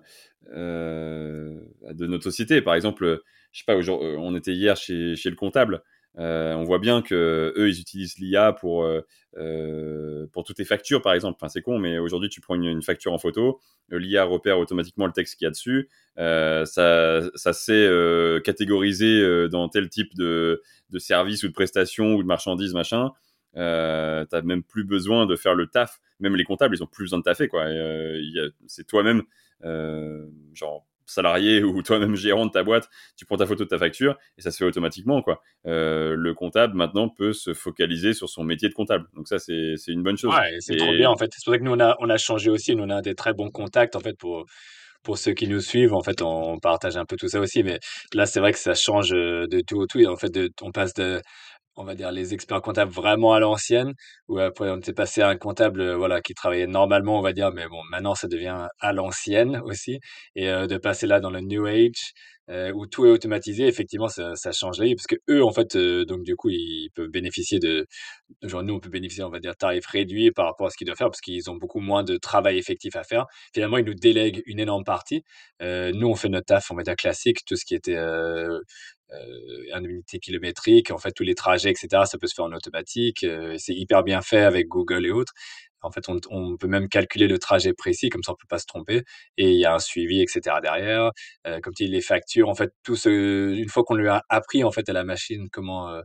[0.55, 1.61] euh,
[1.92, 2.62] de notre société.
[2.62, 3.22] Par exemple,
[3.53, 5.83] je sais pas, on était hier chez le comptable.
[6.18, 9.02] Euh, on voit bien que eux, ils utilisent l'IA pour euh,
[9.37, 11.37] euh, pour toutes les factures, par exemple.
[11.40, 15.12] Enfin, c'est con, mais aujourd'hui, tu prends une, facture en photo, l'IA repère automatiquement le
[15.12, 15.88] texte qu'il y a dessus.
[16.16, 17.88] Ça, ça sait
[18.44, 23.12] catégoriser dans tel type de, de service ou de prestation ou de marchandise, machin.
[23.57, 26.00] Euh, t'as même plus besoin de faire le taf.
[26.20, 27.66] Même les comptables, ils ont plus besoin de taffer, quoi.
[28.66, 29.22] C'est toi-même,
[30.52, 34.16] genre salarié ou toi-même gérant de ta boîte, tu prends ta photo de ta facture
[34.37, 35.42] et ça se fait automatiquement, quoi.
[35.66, 39.07] Euh, le comptable maintenant peut se focaliser sur son métier de comptable.
[39.14, 40.35] Donc ça, c'est une bonne chose.
[40.35, 41.31] Ouais, et c'est trop bien, en fait.
[41.33, 42.75] C'est pour ça que nous, on a on a changé aussi.
[42.75, 44.47] Nous, on a des très bons contacts, en fait, pour
[45.03, 45.94] pour ceux qui nous suivent.
[45.94, 47.62] En fait, on partage un peu tout ça aussi.
[47.62, 47.79] Mais
[48.14, 50.51] là, c'est vrai que ça change, heu, de tout au tout et en fait, de
[50.62, 51.21] on passe de
[51.78, 53.94] on va dire les experts comptables vraiment à l'ancienne,
[54.28, 57.32] où après on était passé à un comptable, heu, voilà, qui travaillait normalement, on va
[57.32, 60.00] dire, mais bon, maintenant ça devient à l'ancienne aussi.
[60.36, 62.12] Et heu, de passer là dans le new age,
[62.50, 65.52] heu, où tout est automatisé, effectivement, ça ça change la vie parce que eux en
[65.52, 67.87] fait, heu, donc du coup, ils peuvent bénéficier de
[68.42, 70.87] genre nous, on peut bénéficier, on va dire, tarifs réduits par rapport à ce qu'ils
[70.87, 73.26] doivent faire parce qu'ils ont beaucoup moins de travail effectif à faire.
[73.54, 75.24] Finalement, ils nous délèguent une énorme partie.
[75.62, 78.62] Heu, nous, on fait notre taf, on va dire classique, tout ce qui était, heu
[79.12, 82.52] heu, indemnité kilométrique, en fait, tous les trajets et cetera, ça peut se faire en
[82.52, 85.32] automatique, heu, c'est hyper bien fait avec Google et autres.
[85.82, 88.58] En fait, on on peut même calculer le trajet précis, comme ça on peut pas
[88.58, 89.02] se tromper
[89.36, 91.10] et il y a un suivi et cetera derrière.
[91.46, 93.08] Heu, comme tu dis, les factures, en fait, tout ce
[93.54, 96.02] une fois qu'on lui a appris, en fait, à la machine comment, heu,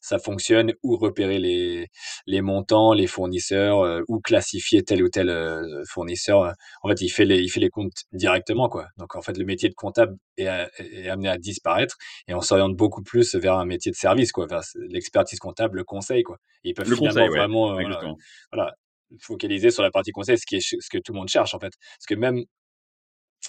[0.00, 1.88] ça fonctionne, où repérer les
[2.26, 6.52] les montants, les fournisseurs, heu, où classifier tel ou tel, heu, fournisseur, heu,
[6.82, 8.86] en fait, il fait les il fait les comptes directement, quoi.
[8.98, 10.46] Donc en fait, le métier de comptable est
[10.78, 11.96] est amené à disparaître
[12.28, 15.84] et on s'oriente beaucoup plus vers un métier de service, quoi, vers l'expertise comptable, le
[15.84, 16.38] conseil, quoi.
[16.64, 18.22] Et ils peuvent le finalement conseil, ouais, vraiment, voilà exactement.
[18.52, 18.74] voilà,
[19.20, 21.60] focaliser sur la partie conseil, ce qui est ce que tout le monde cherche, en
[21.60, 21.72] fait.
[21.98, 22.44] Parce que même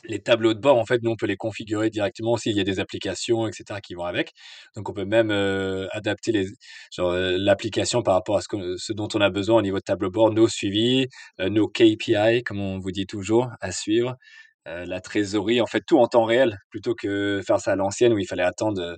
[0.06, 2.64] les tableaux de bord, en fait, nous, on peut les configurer directement s'il y a
[2.64, 4.32] des applications, etc., qui vont avec.
[4.76, 6.48] Donc, on peut même euh, adapter les,
[6.96, 9.84] genre, euh, l'application par rapport à ce, ce dont on a besoin au niveau de
[9.84, 11.08] tableau de bord, nos suivis,
[11.40, 14.16] euh, nos KPI, comme on vous dit toujours, à suivre,
[14.66, 18.20] la trésorerie, en fait, tout en temps réel, plutôt que faire ça à l'ancienne où
[18.20, 18.98] il fallait attendre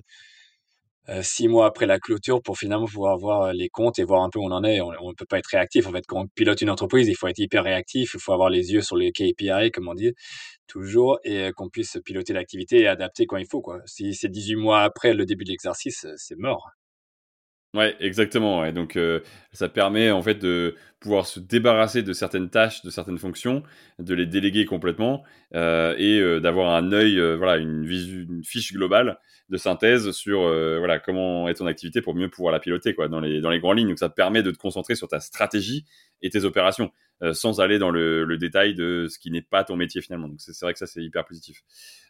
[1.22, 4.30] six mois après la clôture pour finalement pouvoir voir euh, les comptes et voir un
[4.30, 4.80] peu où on en est.
[4.80, 5.86] On ne peut pas être réactif.
[5.86, 8.14] En fait, quand on pilote une entreprise, il faut être hyper réactif.
[8.14, 10.12] Il faut avoir les yeux sur les KPI, comme on dit,
[10.66, 13.60] toujours, et euh, qu'on puisse piloter l'activité et adapter quand il faut.
[13.60, 13.80] Quoi.
[13.86, 16.70] Si c'est 18 mois après le début de l'exercice, c'est mort.
[17.74, 18.60] Ouais, exactement.
[18.60, 18.72] Ouais.
[18.72, 18.98] Donc,
[19.52, 23.62] ça permet en fait de pouvoir se débarrasser de certaines tâches, de certaines fonctions,
[23.98, 29.18] de les déléguer complètement et d'avoir un œil, voilà, une, fiche globale
[29.50, 30.40] de synthèse sur
[30.78, 33.60] voilà comment est ton activité pour mieux pouvoir la piloter quoi dans les dans les
[33.60, 33.88] grandes lignes.
[33.88, 35.84] Donc, ça permet de te concentrer sur ta stratégie
[36.22, 36.90] et tes opérations.
[37.22, 40.26] Euh, sans aller dans le, détail de ce qui n'est pas ton métier finalement.
[40.26, 41.62] Donc c'est vrai que ça c'est hyper positif.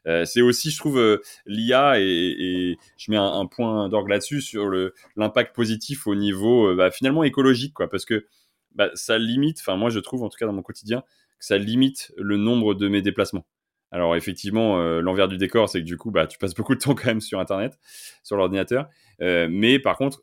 [0.07, 4.71] Euh, c'est aussi, je trouve, euh, l'IA et, je mets un, point d'orgue là-dessus sur
[5.17, 8.27] l'impact positif au niveau bah, finalement écologique, quoi, parce que
[8.75, 11.03] bah, ça limite, enfin moi je trouve en tout cas dans mon quotidien,
[11.39, 13.47] que ça limite le nombre de mes déplacements.
[13.91, 16.95] Alors effectivement, l'envers du décor, c'est que du coup, bah, tu passes beaucoup de temps
[16.95, 17.79] quand même sur Internet,
[18.23, 18.89] sur l'ordinateur.
[19.21, 20.23] mais par contre,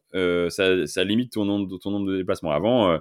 [0.49, 2.51] ça, limite ton nombre, ton nombre de déplacements.
[2.51, 2.99] Avant,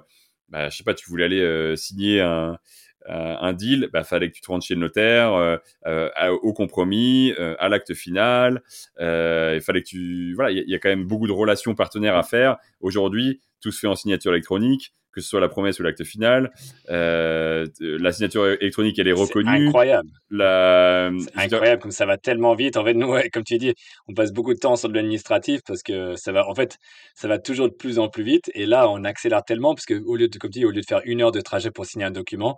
[0.49, 4.41] bah, je sais pas, tu voulais aller euh, signer un, deal, bah, fallait que tu
[4.41, 5.57] te rendes chez le notaire, euh,
[5.87, 6.09] euh,
[6.43, 8.61] au compromis, à l'acte final.
[8.99, 12.23] il fallait que tu, voilà, il y, a quand même beaucoup de relations partenaires à
[12.23, 12.57] faire.
[12.81, 16.51] Aujourd'hui, tout se fait en signature électronique, que ce soit la promesse ou l'acte final.
[16.87, 19.67] la signature électronique, elle est reconnue.
[19.67, 20.09] Incroyable.
[20.29, 21.11] La...
[21.35, 22.77] incroyable comme ça va tellement vite.
[22.77, 23.73] En fait, nous, comme tu dis,
[24.07, 26.77] on passe beaucoup de temps sur de l'administratif parce que ça va, en fait,
[27.15, 28.51] ça va toujours de plus en plus vite.
[28.53, 30.81] Et là, on accélère tellement parce que au lieu de, comme tu dis, au lieu
[30.81, 32.55] de faire une heure de trajet pour signer un document,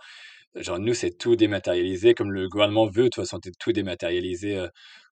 [0.56, 4.68] Genre, nous, c'est tout dématérialisé, comme le gouvernement veut, de toute façon, tout dématérialisé euh,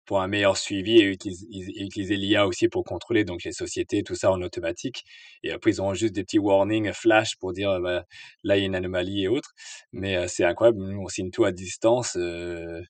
[0.10, 4.32] pour un meilleur suivi et utiliser, l'IA aussi pour contrôler donc les sociétés, tout ça
[4.32, 5.04] en automatique.
[5.44, 8.06] Et après, ils auront juste des petits warnings flash pour dire bah,
[8.44, 9.54] là, il y a une anomalie et autres.
[9.92, 12.18] Mais euh, c'est incroyable, nous, on signe tout à distance.
[12.18, 12.82] Euh,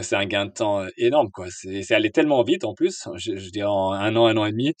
[0.00, 1.48] c'est un gain de temps énorme, quoi.
[1.50, 4.72] C'est allé tellement vite en plus, je, dirais en un an, un an et demi.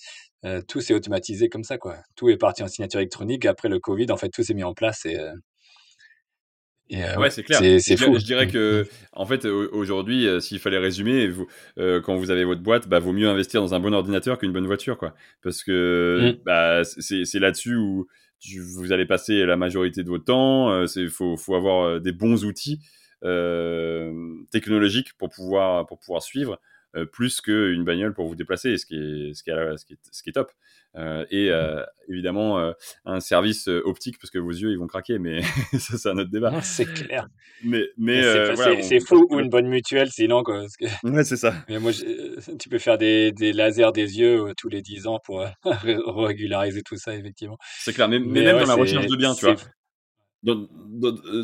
[0.68, 1.98] tout s'est automatisé comme ça, quoi.
[2.16, 3.44] Tout est parti en signature électronique.
[3.44, 5.06] Après le Covid, en fait, tout s'est mis en place
[6.92, 7.60] euh, ouais, c'est clair.
[7.80, 8.18] C'est fou.
[8.18, 11.46] Je dirais que, en fait, aujourd'hui, euh, s'il fallait résumer, vous,
[11.78, 14.52] euh, quand vous avez votre boîte, bah, vaut mieux investir dans un bon ordinateur qu'une
[14.52, 15.14] bonne voiture, quoi.
[15.42, 16.42] Parce que mm.
[16.44, 18.06] bah, c'est là-dessus où
[18.58, 20.84] vous allez passer la majorité de votre temps.
[20.96, 22.80] Il faut, faut, avoir des bons outils
[24.50, 26.60] technologiques pour pouvoir, pour pouvoir suivre.
[27.12, 29.98] Plus qu'une bagnole pour vous déplacer, ce qui est, ce qui est, ce qui est,
[30.10, 30.52] ce qui est top.
[30.94, 32.72] Euh, et euh, évidemment euh,
[33.06, 35.40] un service optique parce que vos yeux ils vont craquer, mais
[35.78, 36.52] ça c'est un autre débat.
[36.62, 37.28] C'est clair.
[37.64, 38.22] Mais mais
[38.82, 40.60] c'est fou ou une bonne mutuelle sinon quoi.
[40.60, 40.84] Parce que...
[41.04, 41.54] Ouais c'est ça.
[41.68, 45.46] Mais moi tu peux faire des, des lasers des yeux tous les 10 ans pour
[45.64, 47.56] régulariser tout ça effectivement.
[47.78, 48.08] C'est clair.
[48.08, 49.56] Mais, mais, même dans la recherche de biens tu vois
[50.42, 50.66] dans,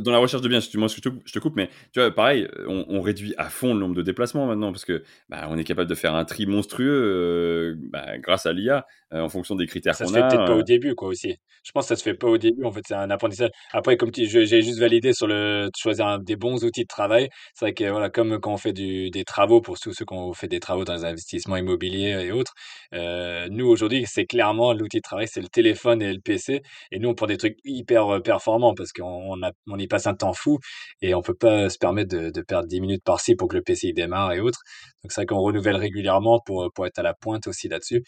[0.01, 2.49] dans, la recherche de biens, moi je te, je te coupe, mais tu vois, pareil,
[2.67, 5.65] on, on, réduit à fond le nombre de déplacements maintenant parce que bah, on est
[5.65, 9.67] capable de faire un tri monstrueux euh, bah, grâce à l'IA euh, en fonction des
[9.67, 10.07] critères qu'on a.
[10.09, 11.37] Ça se fait peut-être pas au début, quoi, aussi.
[11.65, 13.51] Je pense que ça se fait pas au début, en fait, c'est un apprentissage.
[13.73, 17.29] Après, comme j'ai juste validé sur le de choisir un, des bons outils de travail,
[17.55, 20.15] c'est vrai que voilà, comme quand on fait du, des travaux, pour tous ceux qui
[20.15, 22.55] ont fait des travaux dans les investissements immobiliers et autres,
[22.95, 26.99] euh, nous aujourd'hui, c'est clairement l'outil de travail, c'est le téléphone et le PC, et
[26.99, 30.59] nous on prend des trucs hyper performants parce qu'on on y passe un temps fou
[31.03, 33.92] et on peut pas se permettre de, perdre 10 minutes par-ci pour que le PC
[33.92, 34.61] démarre et autres.
[35.03, 38.05] Donc c'est vrai qu'on renouvelle régulièrement pour, être à la pointe aussi là-dessus.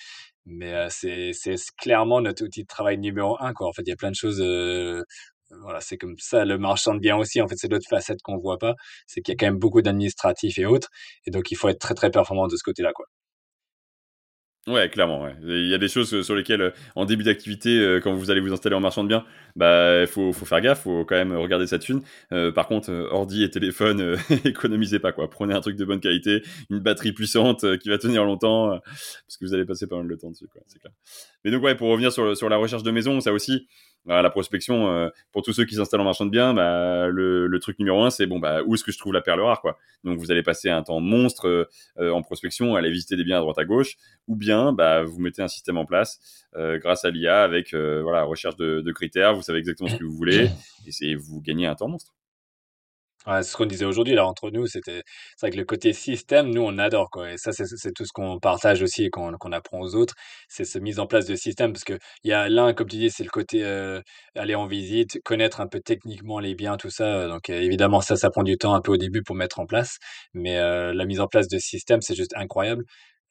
[0.47, 1.33] Mais euh, c'est,
[1.79, 3.53] clairement notre outil de travail numéro un.
[3.53, 3.69] Quoi.
[3.69, 4.41] En fait, il y a plein de choses.
[4.41, 5.03] Euh,
[5.63, 6.45] voilà, c'est comme ça.
[6.45, 8.75] Le marchand de biens aussi, en fait, c'est d'autres facettes qu'on voit pas.
[9.07, 10.89] C'est qu'il y a quand même beaucoup d'administratifs et autres.
[11.27, 12.93] Et donc, il faut être très, très performant de ce côté-là.
[12.93, 13.07] quoi.
[14.67, 15.27] Ouais, clairement.
[15.43, 18.53] Il y a des choses sur lesquelles, euh, en début d'activité, quand vous allez vous
[18.53, 19.25] installer en marchand de biens,
[19.61, 22.03] bah, faut, faut faire gaffe, faut quand même regarder sa thune.
[22.33, 25.31] Euh, par contre, ordi et téléphone, économisez pas quoi.
[25.31, 29.45] Prenez un truc de bonne qualité, une batterie puissante qui va tenir longtemps, parce que
[29.45, 30.49] vous allez passer pas mal de temps dessus.
[31.45, 33.67] Mais donc ouais, pour revenir sur, la recherche de maison, ça aussi,
[34.07, 37.79] la prospection, euh, pour tous ceux qui s'installent en marchand de biens, bah, le, truc
[37.79, 39.79] numéro un, c'est bon, bah, où est-ce que je trouve la perle rare, quoi.
[40.05, 41.69] Donc, vous allez passer un temps monstre euh,
[41.99, 43.97] euh, en prospection, aller visiter des biens à droite à gauche,
[44.29, 48.57] ou bien, bah, vous mettez un système en place grâce à l'IA avec, voilà, recherche
[48.57, 50.49] de, critères, vous savez exactement ce que vous voulez,
[50.87, 52.13] et c'est vous gagnez un temps monstre.
[53.27, 55.03] Ouais, c'est ce qu'on disait aujourd'hui là entre nous, c'était
[55.37, 57.31] c'est vrai que le côté système, nous on adore quoi.
[57.33, 60.15] Et ça c'est tout ce qu'on partage aussi et qu'on apprend aux autres,
[60.49, 62.97] c'est cette mise en place de système parce que il y a l'un comme tu
[62.97, 64.01] dis, c'est le côté, heu,
[64.35, 68.31] aller en visite, connaître un peu techniquement les biens tout ça, donc évidemment ça, ça
[68.31, 69.99] prend du temps un peu au début pour mettre en place,
[70.33, 72.85] mais la mise en place de système, c'est juste incroyable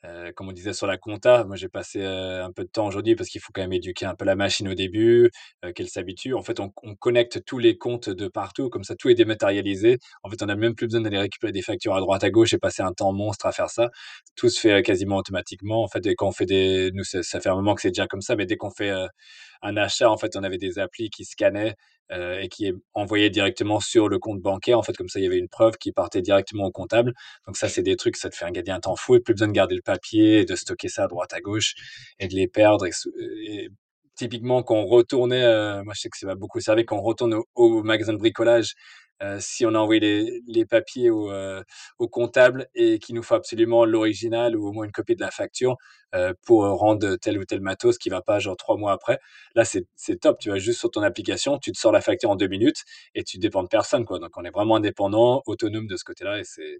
[0.05, 2.87] Heu, comme on disait sur la compta, moi j'ai passé, heu, un peu de temps
[2.87, 5.29] aujourd'hui parce qu'il faut quand même éduquer un peu la machine au début,
[5.65, 6.33] heu, qu'elle s'habitue.
[6.33, 9.97] En fait, on on connecte tous les comptes de partout, comme ça tout est dématérialisé.
[10.23, 12.53] En fait, on a même plus besoin d'aller récupérer des factures à droite à gauche
[12.53, 13.89] et passer un temps monstre à faire ça.
[14.37, 15.83] Tout se fait, heu, quasiment automatiquement.
[15.83, 17.89] En fait et quand on fait des nous ça ça fait un moment que c'est
[17.91, 19.07] déjà comme ça, mais dès qu'on fait, heu,
[19.61, 21.75] un achat, en fait, on avait des applis qui scannaient,
[22.11, 24.77] heu, et qui envoyaient directement sur le compte bancaire.
[24.79, 27.13] En fait, comme ça, il y avait une preuve qui partait directement au comptable.
[27.47, 29.47] Donc ça, c'est des trucs, ça te fait gagner un temps fou et plus besoin
[29.47, 31.75] de garder le papier et de stocker ça à droite à gauche
[32.19, 32.85] et de les perdre.
[32.85, 32.91] Et,
[33.45, 33.69] et
[34.15, 37.01] typiquement, quand on retournait, euh, moi je sais que ça m'a beaucoup servi, quand on
[37.01, 38.73] retourne au magasin de bricolage,
[39.21, 41.61] euh, si on a envoyé les, les papiers au, euh,
[41.97, 45.31] au, comptable et qu'il nous faut absolument l'original ou au moins une copie de la
[45.31, 45.77] facture
[46.15, 49.19] euh, pour rendre tel ou tel matos qui va pas genre trois mois après.
[49.55, 49.85] Là, c'est
[50.19, 50.39] top.
[50.39, 52.83] Tu vas juste sur ton application, tu te sors la facture en deux minutes
[53.15, 54.05] et tu dépends de personne.
[54.05, 54.19] Quoi.
[54.19, 56.79] Donc, on est vraiment indépendant, autonome de ce côté-là et c'est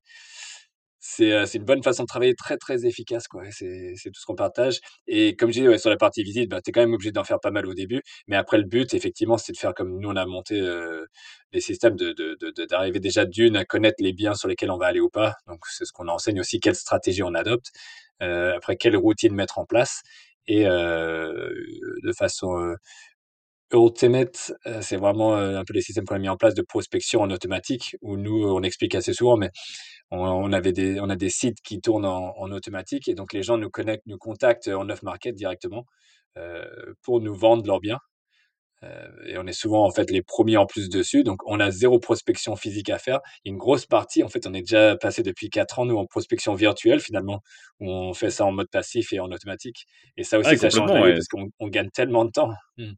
[1.00, 4.36] c'est euh, une bonne façon de travailler très très efficace quoi c'est tout ce qu'on
[4.36, 4.80] partage.
[5.08, 7.12] Et comme je dis ouais, sur la partie visite bah, tu es quand même obligé
[7.12, 8.02] d'en faire pas mal au début.
[8.28, 11.06] Mais après le but effectivement c'est de faire comme nous on a monté euh,
[11.54, 12.14] les systèmes de
[12.66, 15.36] d'arriver déjà d'une à connaître les biens sur lesquels on va aller ou pas.
[15.48, 17.72] Donc c'est ce qu'on enseigne aussi quelle stratégie on adopte
[18.22, 20.02] euh, après quelle routine mettre en place.
[20.48, 21.54] Et euh,
[22.04, 22.76] de façon euh,
[23.74, 27.22] Ultimate, euh, c'est vraiment un peu les systèmes qu'on a mis en place de prospection
[27.22, 29.52] en automatique, où nous, on explique assez souvent, mais
[30.12, 33.58] on, avait des, on a des sites qui tournent en, automatique et donc les gens
[33.58, 35.86] nous connectent, nous contactent en off market directement
[36.38, 36.66] euh,
[37.04, 38.00] pour nous vendre leurs biens.
[38.84, 41.70] Euh, et on est souvent en fait les premiers en plus dessus, donc on a
[41.70, 43.20] zéro prospection physique à faire.
[43.44, 46.56] Une grosse partie, en fait, on est déjà passé depuis quatre ans nous en prospection
[46.56, 47.42] virtuelle finalement,
[47.82, 49.86] où on fait ça en mode passif et en automatique.
[50.16, 52.52] Et ça aussi, ça change vie parce qu'on gagne tellement de temps.
[52.78, 52.94] Mmh.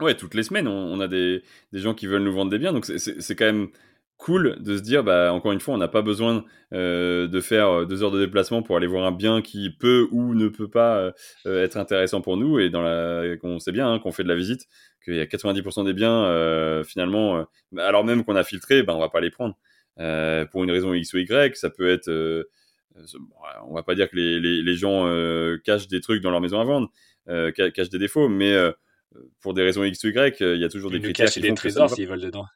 [0.00, 2.72] Ouais, toutes les semaines, on, a des, des, gens qui veulent nous vendre des biens,
[2.72, 3.68] donc c'est quand même
[4.18, 7.68] cool de se dire, bah, encore une fois, on n'a pas besoin euh, de faire
[7.68, 10.68] euh, deux heures de déplacement pour aller voir un bien qui peut ou ne peut
[10.68, 11.12] pas
[11.46, 12.58] euh, être intéressant pour nous.
[12.58, 14.66] Et dans la, on sait bien hein, qu'on fait de la visite,
[15.04, 17.46] qu'il y a 90% des biens, finalement,
[17.78, 19.56] alors même qu'on a filtré, bah, on va pas les prendre.
[20.50, 22.10] pour une raison X ou Y, ça peut être...
[23.68, 25.06] on va pas dire que les, les gens
[25.64, 26.90] cachent des trucs dans leur maison à vendre,
[27.54, 28.54] cachent des défauts, mais
[29.40, 31.90] pour des raisons X ou Y, il y a toujours des critères qui des trésors
[31.90, 32.46] s'ils veulent dedans.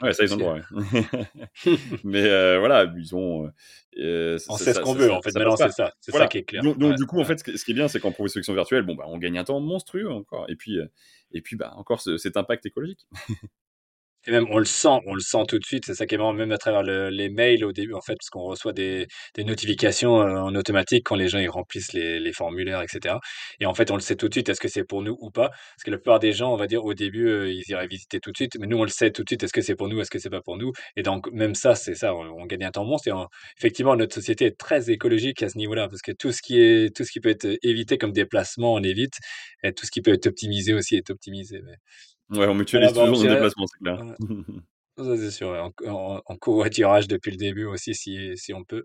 [0.00, 0.58] Ouais, ça, ils ont le droit.
[2.04, 3.50] mais euh, voilà, ils ont.
[3.98, 5.34] Euh, on sait ce qu'on veut, en fait.
[5.34, 5.92] Maintenant, c'est ça.
[6.00, 6.62] C'est ça qui est clair.
[6.62, 9.04] Donc, du coup, en fait, ce qui est bien, c'est qu'en prospection virtuelle, bon, bah,
[9.08, 10.46] on gagne un temps monstrueux encore.
[10.48, 10.86] Et puis, euh,
[11.32, 13.06] et puis bah, encore cet impact écologique.
[14.28, 15.86] Et même, on le sent, on le sent tout de suite.
[15.86, 18.14] C'est ça qui est marrant, même à travers le, les mails au début, en fait,
[18.14, 19.06] parce qu'on reçoit des,
[19.38, 23.14] notifications euh, en automatique quand les gens ils remplissent les, formulaires, etc.
[23.58, 25.30] Et en fait, on le sait tout de suite, est-ce que c'est pour nous ou
[25.30, 25.48] pas?
[25.48, 28.20] Parce que la plupart des gens, on va dire, au début, euh, ils iraient visiter
[28.20, 28.58] tout de suite.
[28.60, 30.18] Mais nous, on le sait tout de suite, est-ce que c'est pour nous, est-ce que
[30.18, 30.72] c'est pas pour nous?
[30.96, 33.08] Et donc, même ça, c'est ça, on, gagne un temps monstre.
[33.08, 33.12] Et
[33.58, 36.94] effectivement, notre société est très écologique à ce niveau-là, parce que tout ce qui est,
[36.94, 39.14] tout ce qui peut être évité comme déplacement, on évite.
[39.62, 41.62] Et tout ce qui peut être optimisé aussi est optimisé.
[42.30, 44.04] Ouais, on mutualise toujours nos déplacements, c'est clair.
[44.98, 48.84] Ça, c'est sûr, en, en, covoiturage depuis le début aussi, si, si on peut.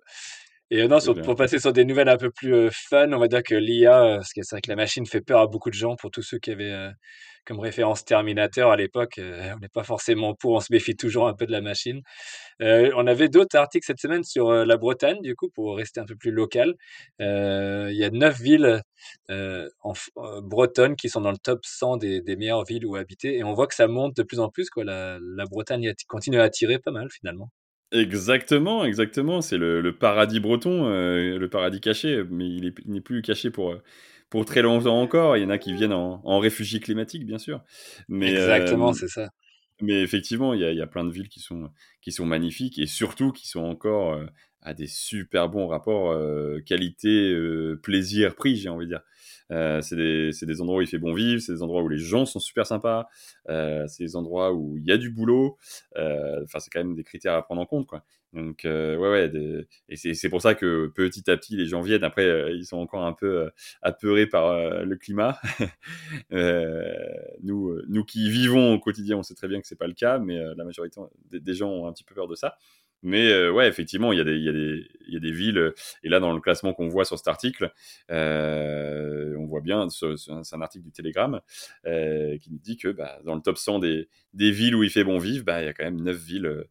[0.69, 3.27] Et euh, non, pour passer sur des nouvelles un peu plus euh, fun, on va
[3.27, 5.69] dire que l'IA, euh, parce que c'est vrai que la machine fait peur à beaucoup
[5.69, 6.89] de gens, pour tous ceux qui avaient
[7.45, 11.33] comme référence Terminator à l'époque, on n'est pas forcément pour, on se méfie toujours un
[11.33, 12.01] peu de la machine.
[12.59, 16.15] on avait d'autres articles cette semaine sur la Bretagne, du coup, pour rester un peu
[16.15, 16.75] plus local.
[17.19, 18.81] il y a neuf villes
[19.29, 19.93] en,
[20.41, 23.67] bretonnes qui sont dans le top 100 des, meilleures villes où habiter, et on voit
[23.67, 24.69] que ça monte de plus en plus.
[24.69, 24.83] Quoi.
[24.83, 27.49] La, Bretagne continue à attirer pas mal finalement.
[27.91, 29.41] Exactement, exactement.
[29.41, 33.75] C'est le, paradis breton, euh, le paradis caché, mais il n'est plus caché pour,
[34.33, 35.37] pour très longtemps encore.
[35.37, 37.61] Il y en a qui viennent en, en réfugiés climatiques, bien sûr.
[38.07, 39.29] Mais, exactement, euh, c'est ça.
[39.79, 41.69] Mais effectivement, il y, a, il y, a, plein de villes qui sont,
[42.01, 44.25] qui sont magnifiques et surtout qui sont encore euh,
[44.63, 46.19] à des super bons rapports
[46.65, 49.03] qualité-plaisir-prix, j'ai envie de dire.
[49.51, 51.97] Euh, c'est des, des, endroits où il fait bon vivre, c'est des endroits où les
[51.97, 53.07] gens sont super sympas,
[53.49, 55.57] euh, c'est des endroits où il y a du boulot.
[55.97, 58.03] Euh, enfin, c'est quand même des critères à prendre en compte, quoi.
[58.33, 59.31] Donc, ouais, ouais.
[59.89, 62.03] Et c'est pour ça que petit à petit, les gens viennent.
[62.03, 63.49] Après, ils sont encore un peu
[63.81, 65.39] apeurés par le climat.
[67.43, 70.17] nous, nous qui vivons au quotidien, on sait très bien que c'est pas le cas,
[70.17, 70.99] mais la majorité
[71.31, 72.57] des, gens ont un petit peu peur de ça.
[73.03, 76.21] Mais euh, ouais, effectivement, il y, a des, y y a des villes, et là,
[76.21, 77.71] dans le classement qu'on voit sur cet article,
[78.09, 81.41] euh, on voit bien, c'est un article du Télégramme,
[81.85, 84.89] euh, qui nous dit que bah, dans le top 100 des, des villes où il
[84.89, 86.63] fait bon vivre, bah, il y a quand même 9 villes,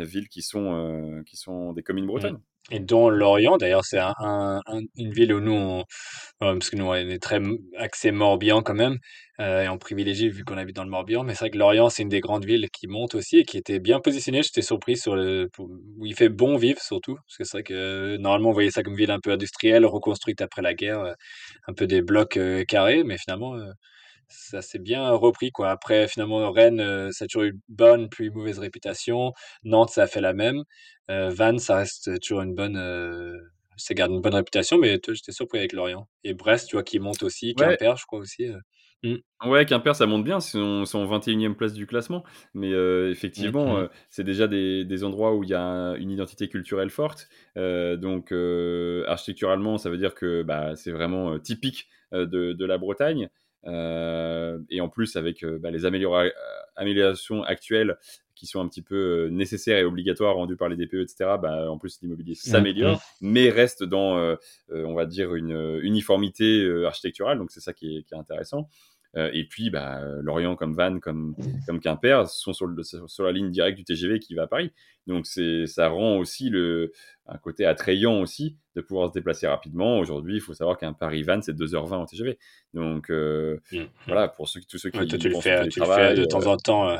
[0.00, 2.40] 9 villes qui, sont, qui sont des communes bretonnes.
[2.70, 4.60] Et dont Lorient, d'ailleurs, c'est un,
[4.96, 5.84] une ville où nous, on,
[6.38, 7.40] parce que nous, on est très
[7.76, 8.98] axé Morbihan quand même,
[9.40, 11.24] euh, et on privilégie vu qu'on habite dans le Morbihan.
[11.24, 13.56] Mais c'est vrai que Lorient, c'est une des grandes villes qui monte aussi et qui
[13.56, 14.42] était bien positionnée.
[14.42, 18.16] J'étais surpris sur le, où il fait bon vivre surtout, parce que c'est vrai que
[18.18, 21.12] normalement, on voyait ça comme ville un peu industrielle, reconstruite après la guerre, euh,
[21.66, 23.56] un peu des blocs euh, carrés, mais finalement,
[24.30, 25.70] ça s'est bien repris quoi.
[25.70, 29.32] Après finalement Rennes, euh, ça a toujours eu une bonne puis mauvaise réputation.
[29.64, 30.62] Nantes, ça a fait la même.
[31.10, 33.36] Euh, Vannes, ça reste toujours une bonne, euh,
[33.76, 36.08] ça garde une bonne réputation, mais j'étais surpris avec Lorient.
[36.24, 38.46] Et Brest, tu vois, qui monte aussi, Quimper, je crois aussi.
[39.02, 39.16] Mmh.
[39.46, 42.22] Ouais, Quimper, ça monte bien, c'est en 21e place du classement.
[42.54, 42.70] Mais
[43.10, 47.28] effectivement, mmh c'est déjà des, des, endroits où il y a une identité culturelle forte.
[47.56, 48.32] donc,
[49.08, 53.30] architecturalement, ça veut dire que bah, c'est vraiment typique de, de, la Bretagne.
[53.66, 57.98] Euh, et en plus, avec euh, bah, les améliorations actuelles
[58.34, 61.70] qui sont un petit peu euh, nécessaires et obligatoires rendues par les DPE, etc., bah,
[61.70, 63.00] en plus, l'immobilier mmh, s'améliore, mmh.
[63.20, 64.36] mais reste dans,
[64.70, 67.38] on va dire, une uniformité architecturale.
[67.38, 68.68] Donc, c'est ça qui est, qui est intéressant.
[69.16, 71.34] Et puis, bah, Lorient, comme Vannes, comme,
[71.66, 74.72] comme Quimper, sont sur, le, sur, la ligne directe du TGV qui va à Paris.
[75.06, 76.92] Donc, ça rend aussi le,
[77.26, 79.98] un côté attrayant aussi de pouvoir se déplacer rapidement.
[79.98, 82.38] Aujourd'hui, il faut savoir qu'un Paris-Vannes, c'est 2h20 en TGV.
[82.74, 83.86] Donc, euh, mmh, mmh.
[84.06, 84.98] voilà, pour ceux, tous ceux qui.
[84.98, 86.88] Ouais, toi, tu le fais, tu le fais de temps euh, en temps.
[86.88, 86.98] Euh,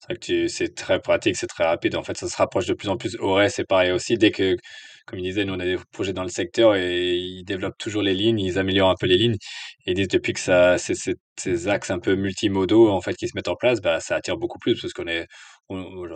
[0.00, 1.96] c'est vrai que c'est très pratique, c'est très rapide.
[1.96, 3.16] En fait, ça se rapproche de plus en plus.
[3.18, 4.16] Auray, c'est pareil aussi.
[4.16, 4.56] Dès que,
[5.08, 8.02] comme il disait, nous, on a des projets dans le secteur et ils développent toujours
[8.02, 9.36] les lignes, ils améliorent un peu les lignes.
[9.86, 13.32] Et ils disent depuis que ça, ces axes un peu multimodaux, en fait, qui se
[13.34, 15.26] mettent en place, bah, ça attire beaucoup plus parce qu'on est,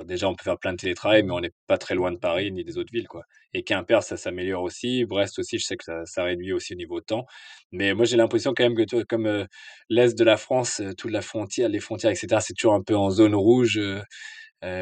[0.05, 2.53] déjà, on peut faire plein de télétravail, mais on n'est pas très loin de Paris
[2.53, 3.23] ni des autres villes, quoi.
[3.55, 5.05] Et Quimper, ça s'améliore aussi.
[5.05, 7.25] Brest aussi, je sais que ça, réduit aussi au niveau temps.
[7.71, 9.45] Mais moi, j'ai l'impression quand même que comme euh,
[9.89, 12.97] l'Est de la France, euh, toute la frontière, les frontières, etc., c'est toujours un peu
[12.97, 13.79] en zone rouge.
[13.79, 14.03] Euh,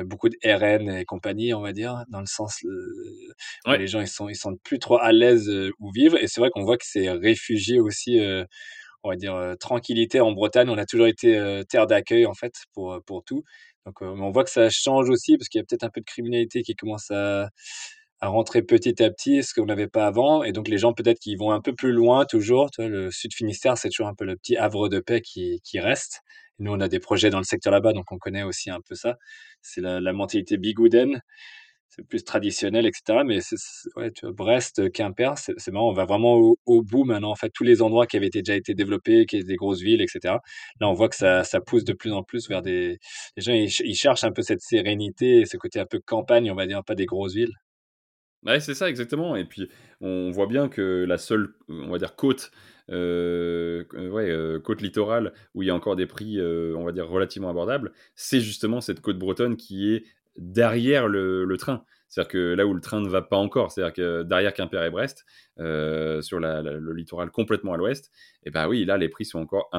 [0.05, 2.69] beaucoup de RN et compagnie, on va dire, dans le sens où
[3.73, 6.17] les gens ils sont ils sont plus trop à l'aise où vivre.
[6.23, 8.21] Et c'est vrai qu'on voit que c'est réfugié aussi,
[9.05, 10.69] on va dire tranquillité en Bretagne.
[10.71, 13.45] On a toujours été terre d'accueil en fait pour pour tout.
[13.87, 16.07] Donc on voit que ça change aussi parce qu'il y a peut-être un peu de
[16.07, 17.51] criminalité qui commence à
[18.21, 20.43] à rentrer petit à petit, ce qu'on n'avait pas avant.
[20.43, 22.71] Et donc, les gens, peut-être, qui vont un peu plus loin, toujours.
[22.71, 25.61] Tu vois, le Sud Finistère, c'est toujours un peu le petit havre de paix qui,
[25.65, 26.21] qui reste.
[26.59, 28.95] nous, on a des projets dans le secteur là-bas, donc on connaît aussi un peu
[28.95, 29.17] ça.
[29.63, 31.21] C'est la, la mentalité bigouden.
[31.89, 33.23] C'est plus traditionnel, etc.
[33.27, 33.57] Mais c'est,
[33.97, 35.91] ouais, tu vois, Brest, Quimper, c'est, marrant.
[35.91, 36.35] On va vraiment
[36.67, 37.31] au, bout maintenant.
[37.33, 40.01] En fait, tous les endroits qui avaient déjà été développés, qui étaient des grosses villes,
[40.03, 40.37] etc.
[40.81, 42.99] Là, on voit que ça, ça pousse de plus en plus vers des.
[43.37, 46.55] Les gens, ils, ils cherchent un peu cette sérénité, ce côté un peu campagne, on
[46.55, 47.55] va dire, pas des grosses villes.
[48.45, 49.37] Ouais, c'est ça exactement.
[49.37, 49.69] Et puis
[50.01, 52.51] on voit bien que la seule, on va dire côte,
[52.89, 57.93] ouais, côte littorale où il y a encore des prix, on va dire relativement abordables,
[58.15, 60.05] c'est justement cette côte bretonne qui est
[60.37, 61.85] derrière le, train.
[62.09, 64.91] C'est-à-dire que là où le train ne va pas encore, c'est-à-dire que derrière Quimper et
[64.91, 65.27] Brest,
[65.59, 68.11] sur le littoral complètement à l'ouest,
[68.45, 69.71] et ben oui, là les prix sont encore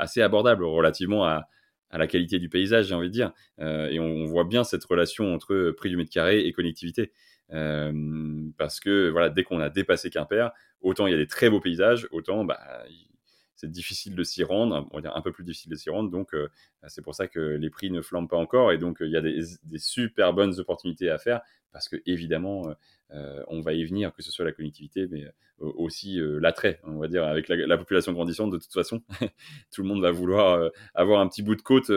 [0.00, 1.48] assez abordables relativement à,
[1.90, 3.32] à la qualité du paysage, j'ai envie de dire.
[3.60, 7.12] et on, voit bien cette relation entre prix du mètre carré et connectivité.
[7.52, 11.48] Euh, parce que voilà, dès qu'on a dépassé Quimper, autant il y a des très
[11.48, 12.60] beaux paysages, autant bah,
[13.56, 16.10] c'est difficile de s'y rendre, on va dire un peu plus difficile de s'y rendre,
[16.10, 16.48] donc euh,
[16.86, 19.20] c'est pour ça que les prix ne flambent pas encore, et donc il y a
[19.20, 19.42] des,
[19.78, 21.40] super bonnes opportunités à faire,
[21.72, 22.72] parce que évidemment,
[23.12, 25.24] euh, on va y venir, que ce soit la connectivité, mais
[25.58, 29.02] aussi l'attrait, on va dire, avec la, population grandissante, de toute façon,
[29.72, 31.90] tout le monde va vouloir avoir un petit bout de côte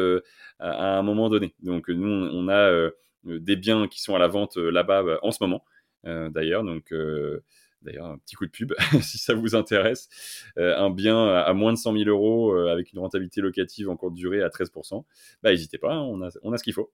[0.59, 1.53] à, un moment donné.
[1.61, 2.91] Donc nous, on a euh,
[3.23, 5.63] des biens qui sont à la vente euh, là-bas euh, en ce moment,
[6.03, 6.63] d'ailleurs.
[6.63, 6.93] Donc,
[7.83, 10.09] d'ailleurs, un petit coup de pub si ça vous intéresse.
[10.57, 14.41] un bien à moins de 100 000 euros avec une rentabilité locative en courte durée
[14.41, 15.03] à 13%,
[15.43, 16.91] bah, n'hésitez pas, hein, on a ce qu'il faut.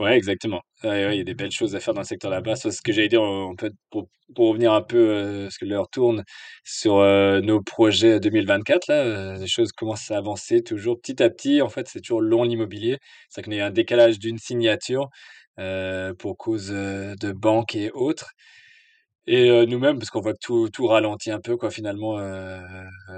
[0.00, 0.62] Ouais, exactement.
[0.84, 2.56] il y a des belles choses à faire dans le secteur là-bas.
[2.56, 6.24] ce que j'allais dire, on peut, pour, revenir un peu, parce que l'heure tourne,
[6.64, 6.96] sur
[7.42, 11.62] nos projets 2024, là, les choses commencent à avancer toujours petit à petit.
[11.62, 12.98] En fait, c'est toujours long l'immobilier.
[13.28, 15.08] C'est qu'il y a un décalage d'une signature
[16.18, 18.32] pour cause de banque et autres.
[19.26, 22.18] Et nous-mêmes, parce qu'on voit que tout, tout ralentit un peu, quoi, finalement,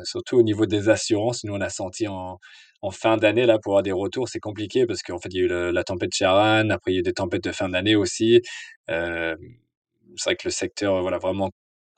[0.05, 1.45] surtout au niveau des assurances.
[1.45, 2.39] Nous, on a senti en,
[2.85, 5.41] en fin d'année, là, pour avoir des retours, c'est compliqué parce qu'en fait, il y
[5.43, 7.97] a eu la tempête Charan, après, il y a eu des tempêtes de fin d'année
[7.97, 8.43] aussi.
[8.91, 9.37] Euh,
[10.17, 11.51] c'est vrai que le secteur, voilà, vraiment,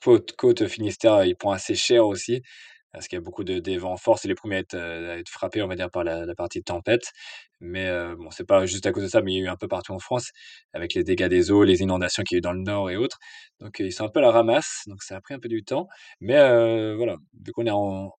[0.03, 2.41] côte, côte Finistère, il prend assez cher aussi
[2.93, 4.19] parce qu'il y a beaucoup de, des vents forts.
[4.19, 6.63] C'est les premiers à être, euh, à être frappés, on va dire, par la, partie
[6.63, 7.11] tempête.
[7.59, 9.47] Mais euh, bon, c'est pas juste à cause de ça, mais il y a eu
[9.49, 10.31] un peu partout en France,
[10.73, 12.97] avec les dégâts des eaux, les inondations qu'il y a eu dans le nord et
[12.97, 13.19] autres.
[13.59, 15.63] Donc, ils sont un peu à la ramasse, donc ça a pris un peu du
[15.63, 15.87] temps.
[16.21, 18.11] Mais euh, voilà, vu qu'on est en,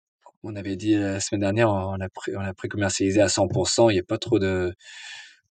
[0.42, 3.94] on avait dit la semaine dernière, on a, pré- on a pré-commercialisé à 100%, il
[3.94, 4.72] n'y a pas trop de,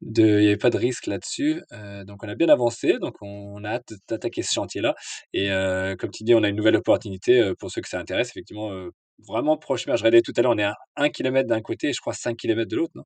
[0.01, 1.61] de, il y avait pas de risque là-dessus.
[1.73, 4.95] Euh, donc, on a bien avancé, donc on, a hâte d'attaquer ce chantier-là.
[5.33, 7.99] Et euh, comme tu dis, on a une nouvelle opportunité euh, pour ceux que ça
[7.99, 8.89] intéresse, effectivement, euh,
[9.27, 9.86] vraiment proche.
[9.86, 12.13] Je regardais tout à l'heure, on est à 1 km d'un côté et je crois
[12.13, 13.03] 5 km de l'autre, non?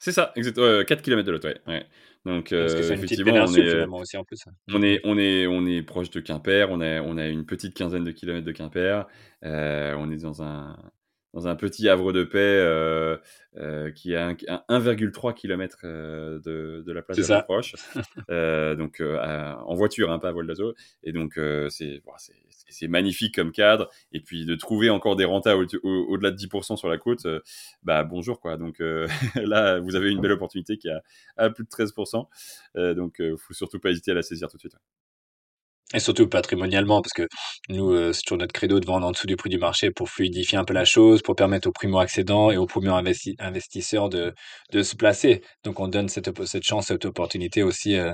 [0.00, 0.84] C'est ça, exactement.
[0.84, 1.60] 4 km de l'autre, ouais.
[1.66, 1.84] ouais.
[2.24, 4.38] Donc, Parce que euh, effectivement, on est, aussi en plus.
[4.72, 6.68] on est, on est, on est proche de Quimper.
[6.70, 9.06] On a, on a une petite quinzaine de kilomètres de Quimper.
[9.44, 10.76] Euh, on est dans un,
[11.38, 13.16] dans un petit havre de paix euh,
[13.58, 17.74] euh, qui est à 1,3 km euh, de, de la plage C'est la proche.
[18.30, 20.74] Euh, donc à- en voiture, hein, pas à vol d'oiseau.
[21.04, 21.38] Et donc
[21.70, 23.88] c'est magnifique comme cadre.
[24.12, 27.26] Et puis de trouver encore des rentas au- au- au-delà de 10% sur la côte,
[27.82, 28.56] bah bonjour quoi.
[28.56, 28.80] Donc
[29.36, 31.02] là, vous avez une belle opportunité qui a
[31.36, 32.26] à plus de 13%.
[32.76, 34.76] Euh, donc faut surtout pas hésiter à la saisir tout de suite.
[35.94, 37.26] Et surtout patrimonialement, parce que
[37.70, 40.10] nous, heu, c'est toujours notre credo de vendre en dessous du prix du marché pour
[40.10, 44.34] fluidifier un peu la chose, pour permettre aux primo-accédants et aux primo-investi investisseurs de
[44.72, 45.42] de se placer.
[45.64, 48.12] Donc on donne cette cette chance, cette opportunité aussi, heu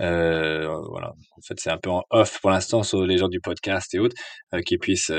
[0.00, 1.08] heu, voilà.
[1.36, 3.98] En fait, c'est un peu en off pour l'instant sur les gens du podcast et
[3.98, 4.16] autres,
[4.64, 5.12] qui puissent,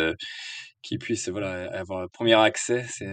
[0.82, 2.84] qui puissent, voilà, avoir un premier accès.
[2.90, 3.08] C'est,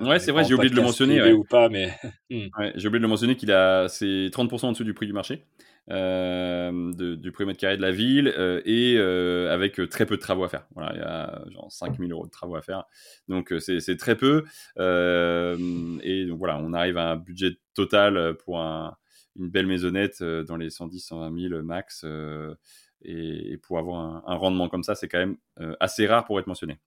[0.00, 1.22] Ouais, c'est vrai, j'ai oublié de le mentionner.
[1.22, 1.32] Ouais.
[1.32, 1.92] ou pas, mais
[2.30, 5.12] Ouais, j'ai oublié de le mentionner qu'il a c'est 30% en dessous du prix du
[5.12, 9.86] marché euh, de- du au mètre carré de la ville euh, et euh, avec euh,
[9.86, 10.66] très peu de travaux à faire.
[10.74, 12.84] Voilà, il y a genre 5000 euros de travaux à faire.
[13.28, 14.44] Donc euh, c'est très peu.
[14.78, 18.96] Euh, et donc voilà, on arrive à un budget total pour un-
[19.38, 22.02] une belle maisonnette euh, dans les 110, 120 000 max.
[22.04, 22.54] euh,
[23.02, 26.46] et, pour avoir un, rendement comme ça, c'est quand même euh, assez rare pour être
[26.46, 26.78] mentionné.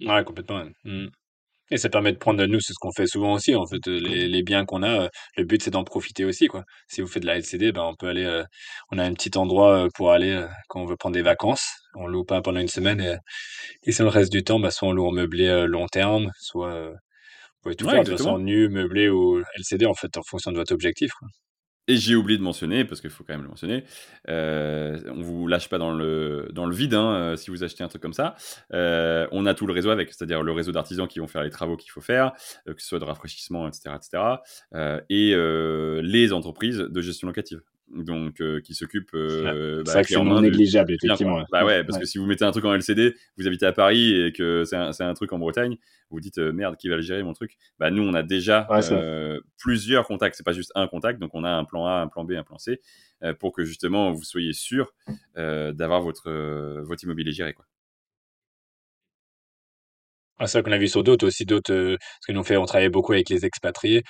[0.00, 0.64] ouais, complètement.
[0.84, 1.08] Mmh.
[1.70, 3.98] Et ça permet de prendre, nous, c'est ce qu'on fait souvent aussi, en fait, heu,
[3.98, 6.64] les les biens qu'on a, heu, le but, c'est d'en profiter aussi, quoi.
[6.88, 8.44] Si vous faites de la LCD, ben, on peut aller, heu,
[8.90, 11.66] on a un petit endroit, heu, pour aller, heu, quand on veut prendre des vacances.
[11.94, 13.16] On loue pas pendant une semaine et
[13.84, 16.30] et sur le reste du temps, bah, soit on loue en meublé, heu, long terme,
[16.40, 17.14] soit, heu, vous
[17.62, 18.38] pouvez tout Ouais, faire de façon, exactement.
[18.38, 21.28] nu, meublé ou LCD, en fait, en fonction de votre objectif, quoi.
[21.88, 23.84] Et j'ai oublié de mentionner, parce qu'il faut quand même le mentionner,
[24.28, 27.82] euh, on vous lâche pas dans le, dans le vide hein, euh, si vous achetez
[27.82, 28.36] un truc comme ça.
[28.74, 31.50] Euh, on a tout le réseau avec, c'est-à-dire le réseau d'artisans qui vont faire les
[31.50, 32.32] travaux qu'il faut faire,
[32.68, 33.96] euh, que ce soit de rafraîchissement, etc.
[33.96, 34.22] etc.
[35.08, 35.34] et
[36.02, 37.62] les entreprises de gestion locative.
[37.94, 39.18] Donc, euh, qui s'occupent Ouais.
[39.20, 41.42] euh, C'est bah, c'est non négligeable, effectivement.
[41.50, 42.02] Bah ouais, parce Ouais.
[42.02, 44.76] que si vous mettez un truc en LCD, vous habitez à Paris et que c'est
[44.76, 45.72] un, truc en Bretagne,
[46.10, 47.56] vous vous dites euh, merde, qui va le gérer mon truc?
[47.78, 50.36] Bah nous, on a déjà Ouais, euh, plusieurs contacts.
[50.36, 52.42] C'est pas juste un contact, donc on a un plan A, un plan B, un
[52.42, 52.80] plan C,
[53.40, 54.92] pour que justement vous soyez sûr
[55.34, 56.30] d'avoir votre
[56.82, 57.54] votre immobilier géré.
[57.54, 57.64] Quoi.
[60.40, 62.64] Ah, c'est vrai qu'on a vu sur d'autres aussi, d'autres, parce que nous fait on
[62.64, 64.04] travaille beaucoup avec les expatriés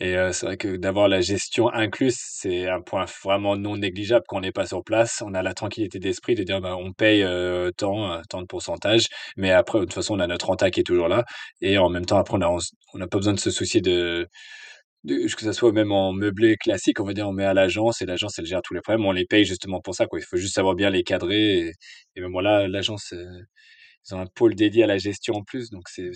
[0.00, 4.24] et heu, c'est vrai que d'avoir la gestion incluse, c'est un point vraiment non négligeable
[4.28, 5.22] quand on n'est pas sur place.
[5.24, 8.46] On a la tranquillité d'esprit de dire: «Bah, on paye, heu, tant, heu, tant de
[8.46, 11.24] pourcentage, mais après de toute façon on a notre renta qui est toujours là»
[11.60, 12.36] et en même temps après
[12.94, 14.26] on n'a pas besoin de se soucier de
[15.04, 18.02] de que ça soit même en meublé classique, on va dire, on met à l'agence
[18.02, 19.06] et l'agence elle gère tous les problèmes.
[19.06, 20.18] On les paye justement pour ça, quoi.
[20.20, 21.72] Il faut juste savoir bien les cadrer et
[22.16, 23.26] et même voilà, l'agence, heu
[24.10, 26.10] ils ont un pôle dédié à la gestion en plus, donc c'est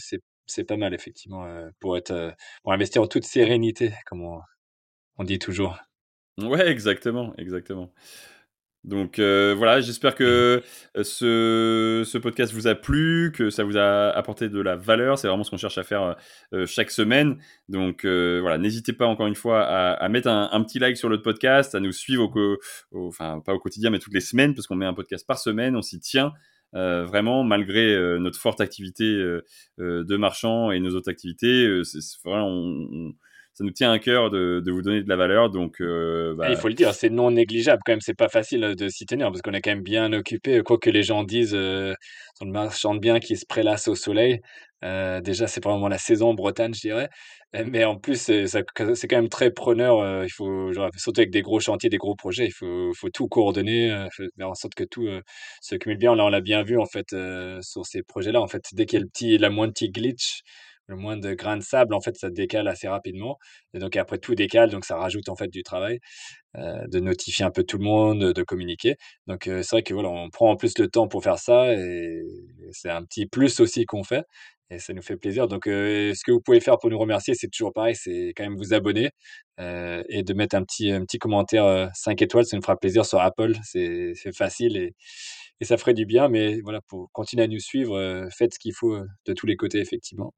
[0.49, 2.32] c'est pas mal effectivement, heu, pour être, heu,
[2.62, 4.40] pour investir en toute sérénité, comme on
[5.18, 5.78] on dit toujours.
[6.38, 7.92] Ouais, exactement, exactement.
[8.84, 10.16] Donc euh, voilà, j'espère Mmh.
[10.16, 10.62] que
[10.96, 15.18] euh, ce, ce podcast vous a plu, que ça vous a apporté de la valeur.
[15.18, 16.16] C'est vraiment ce qu'on cherche à faire
[16.55, 17.38] euh, chaque semaine.
[17.68, 20.96] Donc euh, voilà, n'hésitez pas encore une fois à, à mettre un, un, petit like
[20.96, 22.57] sur notre podcast, à nous suivre au,
[22.92, 25.38] au, enfin pas au quotidien, mais toutes les semaines, parce qu'on met un podcast par
[25.38, 26.32] semaine, on s'y tient.
[26.74, 29.42] Euh, vraiment, malgré euh, notre forte activité euh,
[29.78, 32.00] de marchand et nos autres activités, c'est
[32.42, 33.14] on, on,
[33.59, 35.50] ça nous tient à cœur de, vous donner de la valeur.
[35.50, 36.48] Donc, euh, bah...
[36.48, 38.00] il faut le dire, c'est non négligeable quand même.
[38.00, 40.62] C'est pas facile de s'y tenir parce qu'on est quand même bien occupé.
[40.62, 41.92] Quoi que les gens disent euh,
[42.36, 44.40] sur le marchand de biens qui se prélasse au soleil,
[44.84, 47.09] euh, déjà c'est vraiment la saison Bretagne, je dirais.
[47.66, 48.66] Mais en plus, c'est
[49.09, 50.00] quand même très preneur.
[50.00, 53.09] Euh, il faut, genre, surtout avec des gros chantiers, des gros projets, il faut, faut
[53.09, 55.22] tout coordonner, euh, faire en sorte que tout euh,
[55.62, 56.14] se cumule bien.
[56.14, 58.40] Là, on l'a bien vu en fait euh, sur ces projets-là.
[58.42, 60.42] En fait, dès qu'il y a le petit, la moindre petit glitch,
[60.89, 63.39] le moins de grains de sable, en fait, ça décale assez rapidement.
[63.74, 66.01] Et donc après, tout décale, donc ça rajoute en fait du travail,
[66.57, 68.97] euh, de notifier un peu tout le monde, de, communiquer.
[69.26, 71.72] Donc euh, c'est vrai que voilà, on prend en plus le temps pour faire ça
[71.74, 72.22] et
[72.72, 74.24] c'est un petit plus aussi qu'on fait.
[74.70, 75.49] Et ça nous fait plaisir.
[75.49, 78.45] Donc, euh, ce que vous pouvez faire pour nous remercier, c'est toujours pareil, c'est quand
[78.45, 79.11] même vous abonner
[79.59, 82.45] et de mettre un petit, un petit commentaire euh, 5 étoiles.
[82.47, 83.55] Ça nous fera plaisir sur Apple.
[83.62, 84.95] C'est facile et,
[85.61, 86.28] et ça ferait du bien.
[86.28, 89.80] Mais voilà, pour continuer à nous suivre, faites ce qu'il faut de tous les côtés,
[89.80, 90.34] effectivement.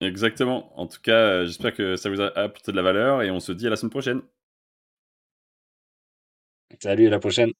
[0.00, 0.72] Exactement.
[0.78, 3.40] En tout cas, heu, j'espère que ça vous a apporté de la valeur et on
[3.40, 4.22] se dit à la semaine prochaine.
[6.80, 7.52] Salut, à la prochaine.